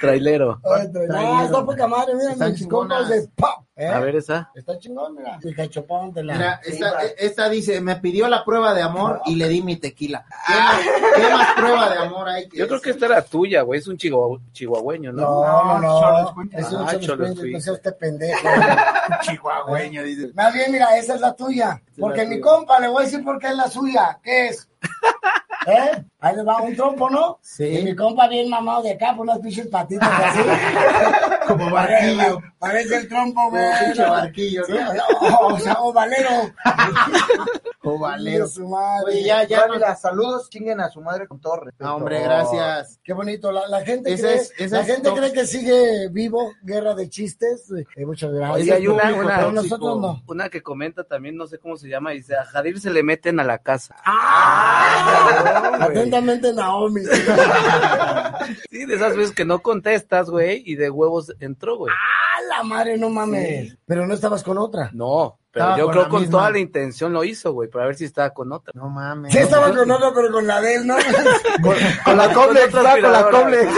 [0.00, 0.60] Trailero.
[0.64, 3.64] Ay, No, está poca madre, mira, Están mis compas de pop.
[3.76, 3.86] ¿eh?
[3.86, 4.50] A ver esa.
[4.54, 5.38] Está chingón, mira.
[5.44, 6.32] Hija chopón de la.
[6.34, 10.24] Mira, esta, esta dice, me pidió la prueba de amor y le di mi tequila.
[10.46, 10.80] ¿Qué más,
[11.16, 13.80] qué más prueba de amor hay que Yo creo que esta era tuya, güey.
[13.80, 15.22] Es un chihuahua- chihuahueño, ¿no?
[15.22, 16.34] No, no, no.
[16.34, 16.58] Quinta.
[16.58, 18.40] Es un Ah, no sea usted pendejo.
[19.22, 20.30] chihuahueño, dice.
[20.34, 21.80] Más bien, mira, esa es la tuya.
[21.98, 24.18] Porque mi compa, le voy a decir por qué es la suya.
[24.22, 24.66] ¿Qué es?
[25.66, 26.04] ¿Eh?
[26.20, 27.38] Ahí le va un trompo, ¿no?
[27.42, 27.64] Sí.
[27.66, 30.40] Y mi compa bien mamado de acá, por unas pinches patitas así.
[31.48, 32.38] Como barquillo.
[32.58, 33.64] Parece el trompo, güey.
[33.84, 35.38] pinche barquillo, Sí, ¿no?
[35.48, 36.30] o sea, o valero.
[37.82, 38.46] O valero.
[38.46, 39.06] Su madre.
[39.06, 39.96] Oye, ya, ya.
[39.96, 41.88] saludos, chinguen a su madre con todo respeto.
[41.88, 43.00] No, hombre, gracias.
[43.02, 43.50] Qué bonito.
[43.52, 47.08] La, la gente, cree, es- esa la es gente cree que sigue vivo, guerra de
[47.08, 47.72] chistes.
[47.96, 48.60] Eh, muchas gracias.
[48.60, 49.76] Oye, hay una, público una, Pero tóxico.
[49.78, 50.22] nosotros no.
[50.28, 53.40] una que comenta también, no sé cómo se llama, dice, a Jadir se le meten
[53.40, 53.96] a la casa.
[55.90, 57.02] Atentamente, Naomi.
[58.70, 61.92] Sí, de esas veces que no contestas, güey, y de huevos entró, güey.
[61.94, 63.76] ¡Ah, la madre, no mames!
[63.86, 64.90] Pero no estabas con otra.
[64.92, 66.38] No, pero Estaba yo con creo con misma.
[66.38, 68.72] toda la intención lo hizo, güey, para ver si estaba con otra.
[68.74, 69.32] No mames.
[69.32, 70.96] Sí, estaba con otra, pero con la de él, ¿no?
[72.04, 73.68] Con la coble, otra está con la coble.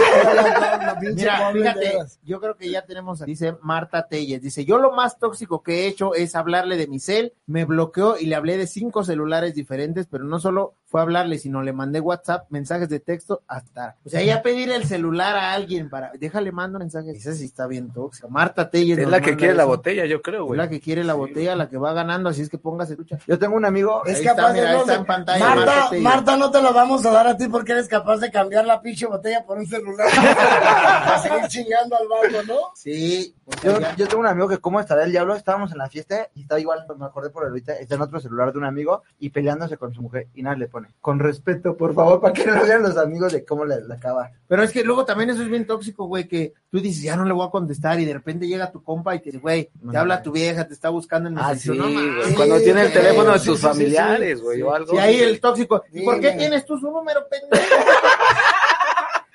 [1.15, 1.93] Mira, fíjate,
[2.23, 5.87] yo creo que ya tenemos, dice Marta Telles, dice, yo lo más tóxico que he
[5.87, 10.07] hecho es hablarle de mi cel, me bloqueó y le hablé de cinco celulares diferentes,
[10.07, 13.95] pero no solo fue a hablarle, sino le mandé WhatsApp, mensajes de texto, hasta.
[14.05, 16.11] O sea, ya pedir el celular a alguien para.
[16.19, 17.15] Déjale, mando mensajes.
[17.17, 18.27] Esa sí está bien tóxica.
[18.27, 18.99] Marta Telles.
[18.99, 20.57] Es la que quiere la botella, yo creo, Es güey.
[20.59, 23.17] la que quiere la botella, la que va ganando, así es que póngase lucha.
[23.25, 24.05] Yo tengo un amigo.
[24.05, 26.61] Es Ahí capaz está, mira, de ahí está no- en pantalla, Marta Marta, no te
[26.61, 29.57] lo vamos a dar a ti porque eres capaz de cambiar la pinche botella por
[29.57, 30.07] un celular.
[30.53, 32.59] Para seguir chingando al barco, ¿no?
[32.75, 33.33] Sí.
[33.63, 36.41] sea, Yo, tengo un amigo que cómo estará el diablo, estábamos en la fiesta y
[36.43, 39.77] está igual, me acordé por ahorita, está en otro celular de un amigo y peleándose
[39.77, 42.81] con su mujer y nada le pone, con respeto, por favor, para que no vean
[42.83, 44.31] los amigos de cómo le, le acaba.
[44.47, 47.25] Pero es que luego también eso es bien tóxico, güey, que tú dices, ya no
[47.25, 49.97] le voy a contestar y de repente llega tu compa y te dice, güey, te
[49.97, 51.85] habla tu vieja, te está buscando en Ah, Messenger.
[51.85, 52.35] sí, No.
[52.35, 54.43] Cuando tiene el teléfono de sí, tus sí, sí, familiares, sí.
[54.45, 54.93] güey, o algo.
[54.93, 56.37] Y ahí el tóxico, ¿y Sí, por qué güey.
[56.37, 57.63] tienes tú su número, pendejo?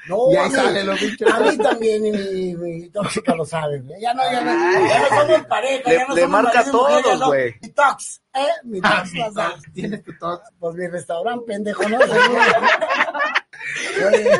[0.08, 1.24] No, Y ahí a mí- sale lo pinche.
[1.30, 3.80] A mí también, y mi, mi tóxica lo sabe.
[3.80, 4.00] güey.
[4.00, 4.52] Ya no, ya no,
[4.88, 7.26] ya no somos pareja, Le- ya no le somos marca a todos, no.
[7.26, 7.54] güey.
[7.60, 8.46] Mi tox, ¿eh?
[8.64, 9.52] Mi Ah, tox sabe.
[9.54, 10.48] tox, Tienes tu tox.
[10.58, 11.98] Pues mi restaurante, pendejo, ¿no?
[13.98, 14.30] Oye,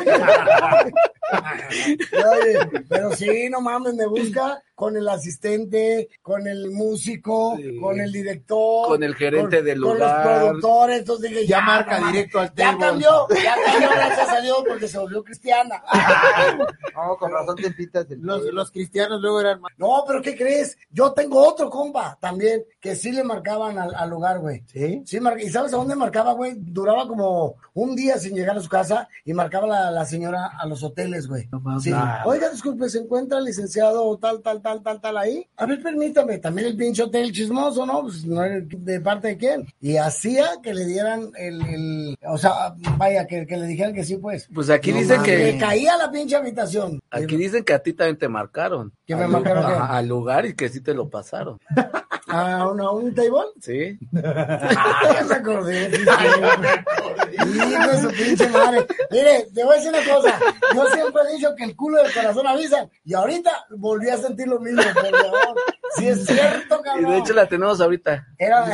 [2.25, 7.77] oye, pero sí, no mames, me busca con el asistente, con el músico, Sí.
[7.81, 10.25] con el director, Con el gerente del con lugar.
[10.25, 10.99] los productores.
[10.99, 12.85] Entonces dije, Ya ya, marca no directo al Ya table.
[12.85, 15.83] cambió, ya cambió, gracias a Dios, porque se volvió cristiana.
[16.95, 19.71] No, con razón te pitas del Los, los cristianos luego eran más.
[19.77, 20.77] No, pero ¿qué crees?
[20.89, 24.63] Yo tengo otro compa también que sí le marcaban al, al lugar, güey.
[24.67, 25.01] ¿Sí?
[25.05, 26.55] Sí, mar- ¿y sabes a dónde marcaba, güey?
[26.57, 30.65] Duraba como un día sin llegar a su casa y marcaba la, la señora a
[30.65, 31.47] los hoteles, güey.
[31.81, 31.91] Sí.
[31.93, 32.23] Ah.
[32.25, 35.45] Oiga, disculpe, ¿se encuentra el licenciado tal, tal, tal, tal, tal ahí?
[35.57, 38.03] A ver, permítame, también el pinche hotel chismoso, ¿no?
[38.03, 39.65] Pues no era de parte de quién.
[39.81, 44.03] Y hacía que le dieran el, el- o sea, vaya, que, que le dijeran que
[44.03, 44.47] sí, pues.
[44.53, 46.99] Pues aquí No dicen mames, que- Le caía la pinche habitación.
[47.11, 48.93] Aquí dicen que a ti también te marcaron.
[49.05, 51.57] ¿Que me marcaron Al lugar y que sí te lo pasaron.
[52.31, 53.47] ¿A un, a un table?
[53.59, 53.97] Sí.
[54.23, 55.89] Ah, ya me acordé.
[55.91, 56.05] sí, sí.
[57.31, 58.85] Hijo de su pinche madre.
[59.11, 60.39] Mire, te voy a decir una cosa.
[60.75, 62.87] Yo siempre he dicho que el culo del corazón avisa.
[63.03, 65.55] Y ahorita volví a sentir lo mismo, perdón.
[65.97, 67.11] Sí es cierto, Y cabrón.
[67.11, 68.25] de hecho la tenemos ahorita.
[68.37, 68.65] Era,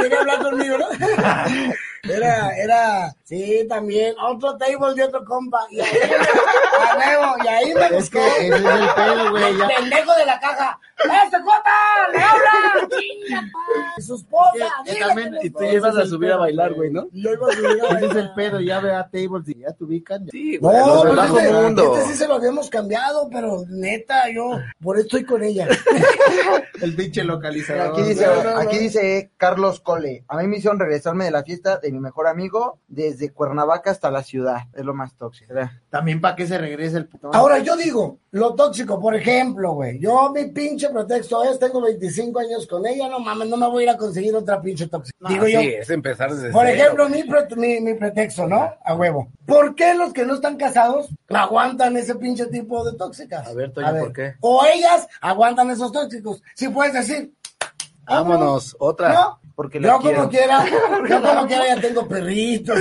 [0.00, 0.86] quería hablar conmigo, ¿no?
[2.02, 5.58] Era, era, sí, también, otro table de otro compa.
[5.70, 5.88] Y ahí,
[6.98, 9.44] me- y ahí me Es que ese es el pedo, güey.
[9.44, 9.66] El ya.
[9.68, 10.78] pendejo de la caja.
[10.98, 12.08] ¡Este compa!
[12.12, 12.88] ¡Le habla!
[12.96, 13.60] ¡Chinga, pa!
[14.84, 16.90] Le Y tú es a subir a bailar, güey.
[16.92, 17.06] ¿no?
[17.12, 17.65] Y yo iba a subir
[17.96, 20.24] Ese es el pedo, ya ve a tables y ya te ubican.
[20.24, 20.30] ya.
[20.30, 20.76] Sí, güey.
[20.76, 21.96] No, bajo este, mundo.
[21.96, 25.68] este sí se lo habíamos cambiado, pero neta, yo por eso estoy con ella.
[26.80, 27.92] El pinche localizador.
[27.92, 28.56] Aquí dice, No, no, no.
[28.58, 32.26] aquí dice Carlos Cole, a mí me hicieron regresarme de la fiesta de mi mejor
[32.26, 35.54] amigo desde Cuernavaca hasta la ciudad, es lo más tóxico.
[35.90, 37.30] También para que se regrese el putón.
[37.34, 42.38] Ahora yo digo, lo tóxico, por ejemplo, güey, yo mi pinche pretexto es, tengo 25
[42.40, 45.16] años con ella, no mames, no me voy a ir a conseguir otra pinche tóxica.
[45.20, 48.46] No, digo sí, yo, es empezar desde por cero, ejemplo, mi, pre- mi, mi pretexto,
[48.46, 48.74] ¿no?
[48.84, 49.28] A huevo.
[49.46, 53.46] ¿Por qué los que no están casados aguantan ese pinche tipo de tóxicas?
[53.48, 54.34] A ver, Toño, ¿por qué?
[54.40, 56.42] O ellas aguantan esos tóxicos.
[56.54, 57.32] Si puedes decir,
[58.04, 59.12] Vámonos, otra.
[59.12, 60.18] No, Porque yo quiero.
[60.18, 60.64] como quiera,
[61.08, 62.78] yo como quiera ya tengo perritos.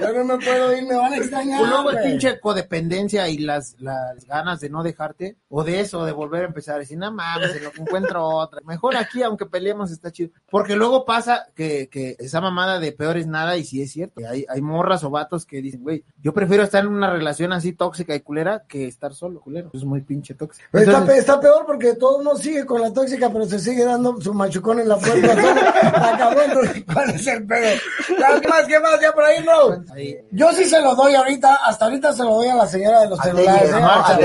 [0.00, 1.60] yo no me puedo ir, me van a extrañar.
[1.66, 2.10] Luego el güey.
[2.10, 6.46] pinche codependencia y las, las ganas de no dejarte, o de eso, de volver a
[6.46, 8.60] empezar a decir, no mames, en lo que encuentro otra.
[8.64, 10.30] Mejor aquí, aunque peleemos, está chido.
[10.48, 14.20] Porque luego pasa que, que esa mamada de peor es nada, y sí es cierto.
[14.30, 17.72] Hay, hay morras o vatos que dicen, güey, yo prefiero estar en una relación así
[17.72, 19.70] tóxica y culera que estar solo, culero.
[19.74, 20.64] Es muy pinche tóxico.
[20.72, 23.84] Está, Entonces, pe- está peor porque todo uno sigue con la tóxica, pero se sigue
[23.84, 25.34] dando su machucón en la puerta.
[25.48, 27.78] Acabó, entonces, ¿cuál es el pedo?
[28.06, 28.64] ¿Qué más?
[28.66, 29.00] ¿Qué más?
[29.00, 29.84] Ya por ahí no.
[30.30, 33.08] Yo sí se lo doy ahorita, hasta ahorita se lo doy a la señora de
[33.08, 33.70] los A celulares.
[33.70, 33.80] ¿eh?
[33.80, 34.18] Marta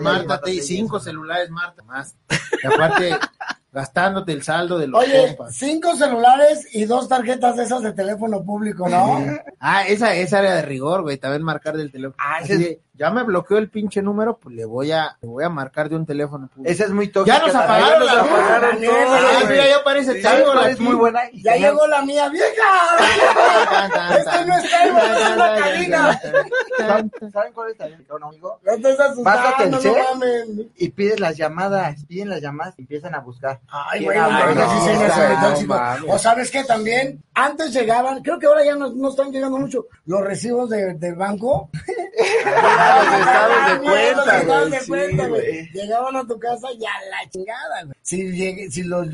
[0.00, 2.14] Marta cinco celulares, Marta, más.
[2.62, 3.16] Y aparte,
[3.72, 5.54] gastándote el saldo de los Oye, compas.
[5.54, 9.22] cinco celulares y dos tarjetas de esas de teléfono público, ¿no?
[9.60, 12.16] Ah, esa es área de rigor, güey, también marcar del teléfono.
[12.18, 15.48] Ah, ese ya me bloqueó el pinche número, pues le voy a, le voy a
[15.48, 16.70] marcar de un teléfono público.
[16.72, 17.38] Esa es muy tóxica.
[17.38, 20.80] Ya nos apagaron nos apagaron Ah, mira, ya aparece el Sí, tango, pero la es
[20.80, 21.20] muy buena.
[21.32, 22.46] y Ya llegó la mía vieja.
[24.18, 24.70] Este no es.
[27.32, 28.06] ¿Saben cuál es también?
[28.22, 28.60] Amigo.
[28.64, 28.72] No
[29.22, 29.78] Bájate asustando,
[30.32, 30.62] el no.
[30.76, 33.60] Y pides las llamadas, piden las llamadas y empiezan a buscar.
[33.68, 36.08] Ay, ¿Quién güey.
[36.08, 39.86] O sabes que también, antes llegaban, creo que ahora ya no, no están llegando mucho,
[40.06, 41.68] los recibos de- del banco.
[42.88, 43.80] Ah, los estados de Los
[44.24, 45.70] cuenta, estados de cuenta, güey.
[45.72, 47.96] Llegaban a tu casa y a la chingada, güey.
[48.02, 49.04] Si, llegué- si lo,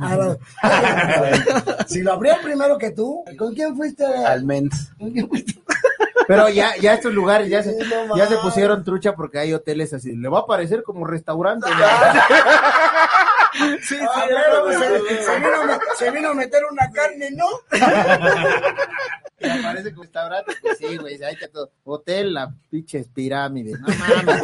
[0.00, 0.36] ah,
[1.86, 4.04] si lo abrían primero que tú, ¿con quién fuiste?
[4.04, 4.92] Al Mens.
[4.98, 5.54] ¿Con quién fuiste?
[6.26, 7.76] Pero ya, ya estos lugares ya se,
[8.16, 10.14] ya se pusieron trucha porque hay hoteles así.
[10.14, 11.68] Le va a parecer como restaurante.
[11.68, 11.76] ¿no?
[13.82, 17.30] Sí, Ah, sí, pero güey, se, vino, a me- se vino a meter una carne,
[17.32, 17.46] ¿no?
[19.40, 21.70] Que aparece como restaurante, pues sí, güey, hay que todo.
[21.84, 24.42] Hotel, las pinches pirámides, no mames.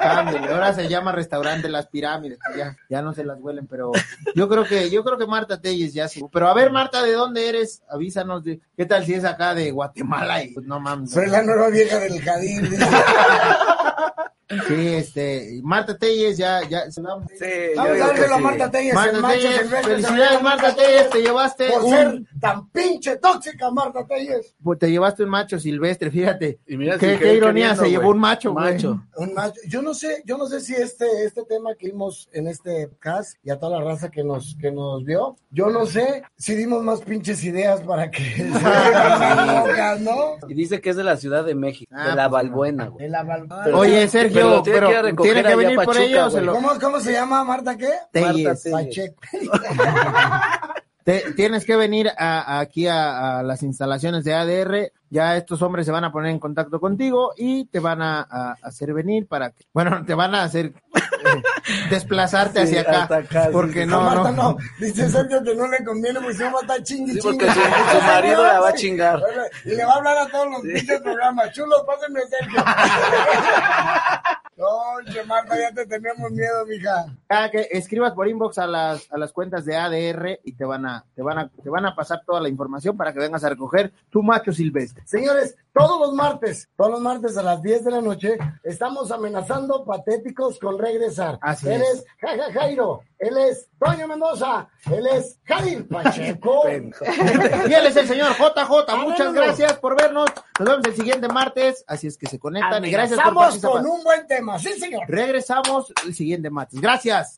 [0.00, 0.52] cámbiale.
[0.54, 3.90] Ahora se llama restaurante Las Pirámides, pues ya, ya no se las huelen, pero
[4.36, 6.24] yo creo que, yo creo que Marta Telles ya sí.
[6.32, 7.82] Pero a ver, Marta, ¿de dónde eres?
[7.88, 10.40] Avísanos de, ¿qué tal si es acá de Guatemala?
[10.44, 11.10] Y pues no mames.
[11.10, 12.70] Soy la nueva vieja del Jadín.
[14.48, 16.88] Sí, este, Marta Telles ya, ya.
[16.90, 18.38] Sí, Vamos a dárselo.
[18.38, 18.94] Marta Telles.
[18.94, 24.54] Marta Telles, felicidades Marta Telles, te llevaste Por un, ser tan pinche tóxica, Marta Telles.
[24.62, 26.60] pues, te llevaste un macho silvestre, fíjate.
[26.66, 28.74] Y mira, qué, si qué quedé ironía, queriendo, se llevó un macho, güey.
[28.74, 29.02] Macho.
[29.16, 29.60] Un macho.
[29.68, 33.38] Yo no sé, yo no sé si este, este tema que vimos en este cast
[33.42, 36.84] y a toda la raza que nos, que nos vio, yo no sé si dimos
[36.84, 40.36] más pinches ideas para que se ¿no?
[40.48, 43.04] Y dice que es de la Ciudad de México, Ah, de la pues, Balbuena, güey.
[43.06, 43.24] De la
[43.64, 44.06] Pero- Oye,
[44.36, 46.32] pero tiene pero que a tiene que a venir por Pachuca, ellos.
[46.32, 46.44] se güey.
[46.46, 47.90] lo- ¿Cómo, ¿Cómo se llama Marta qué?
[48.12, 48.66] Telles.
[48.70, 48.86] Marta.
[48.88, 49.20] Pacheco.
[51.04, 54.92] Te- tienes que venir a- aquí a, a las instalaciones de ADR.
[55.10, 58.56] Ya estos hombres se van a poner en contacto contigo y te van a, a
[58.62, 61.42] hacer venir para que, bueno, te van a hacer eh,
[61.90, 63.86] desplazarte Sí, hacia acá, porque sí.
[63.86, 64.52] no, a Marta no.
[64.52, 64.56] no.
[64.80, 67.38] Dice Sergio que no le conviene porque se va a estar chingui Sí, chingui.
[67.38, 69.22] porque su, su marido la va a chingar.
[69.64, 71.52] Y le va a hablar a todos los pinches programas.
[71.52, 72.64] Chulo, pásenme a Sergio.
[74.58, 77.04] Oye, Marta, ya te teníamos miedo, mija.
[77.28, 80.86] Ah, que escribas por inbox a las a las cuentas de ADR y te van
[80.86, 83.50] a te van a te van a pasar toda la información para que vengas a
[83.50, 84.95] recoger tu macho silvestre.
[85.04, 89.84] Señores, todos los martes, todos los martes a las 10 de la noche, estamos amenazando
[89.84, 91.38] patéticos con regresar.
[91.42, 91.98] Así él es.
[91.98, 96.62] es Jaja Jairo, él es Toño Mendoza, él es Jadir Pacheco.
[96.68, 98.96] Y él es el señor JJ.
[98.96, 100.30] Muchas gracias por vernos.
[100.58, 101.84] Nos vemos el siguiente martes.
[101.86, 103.72] Así es que se conectan y gracias por participar.
[103.72, 105.02] con un buen tema, sí señor.
[105.08, 106.80] Regresamos el siguiente martes.
[106.80, 107.36] Gracias.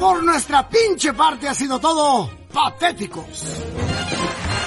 [0.00, 3.44] Por nuestra pinche parte ha sido todo patéticos.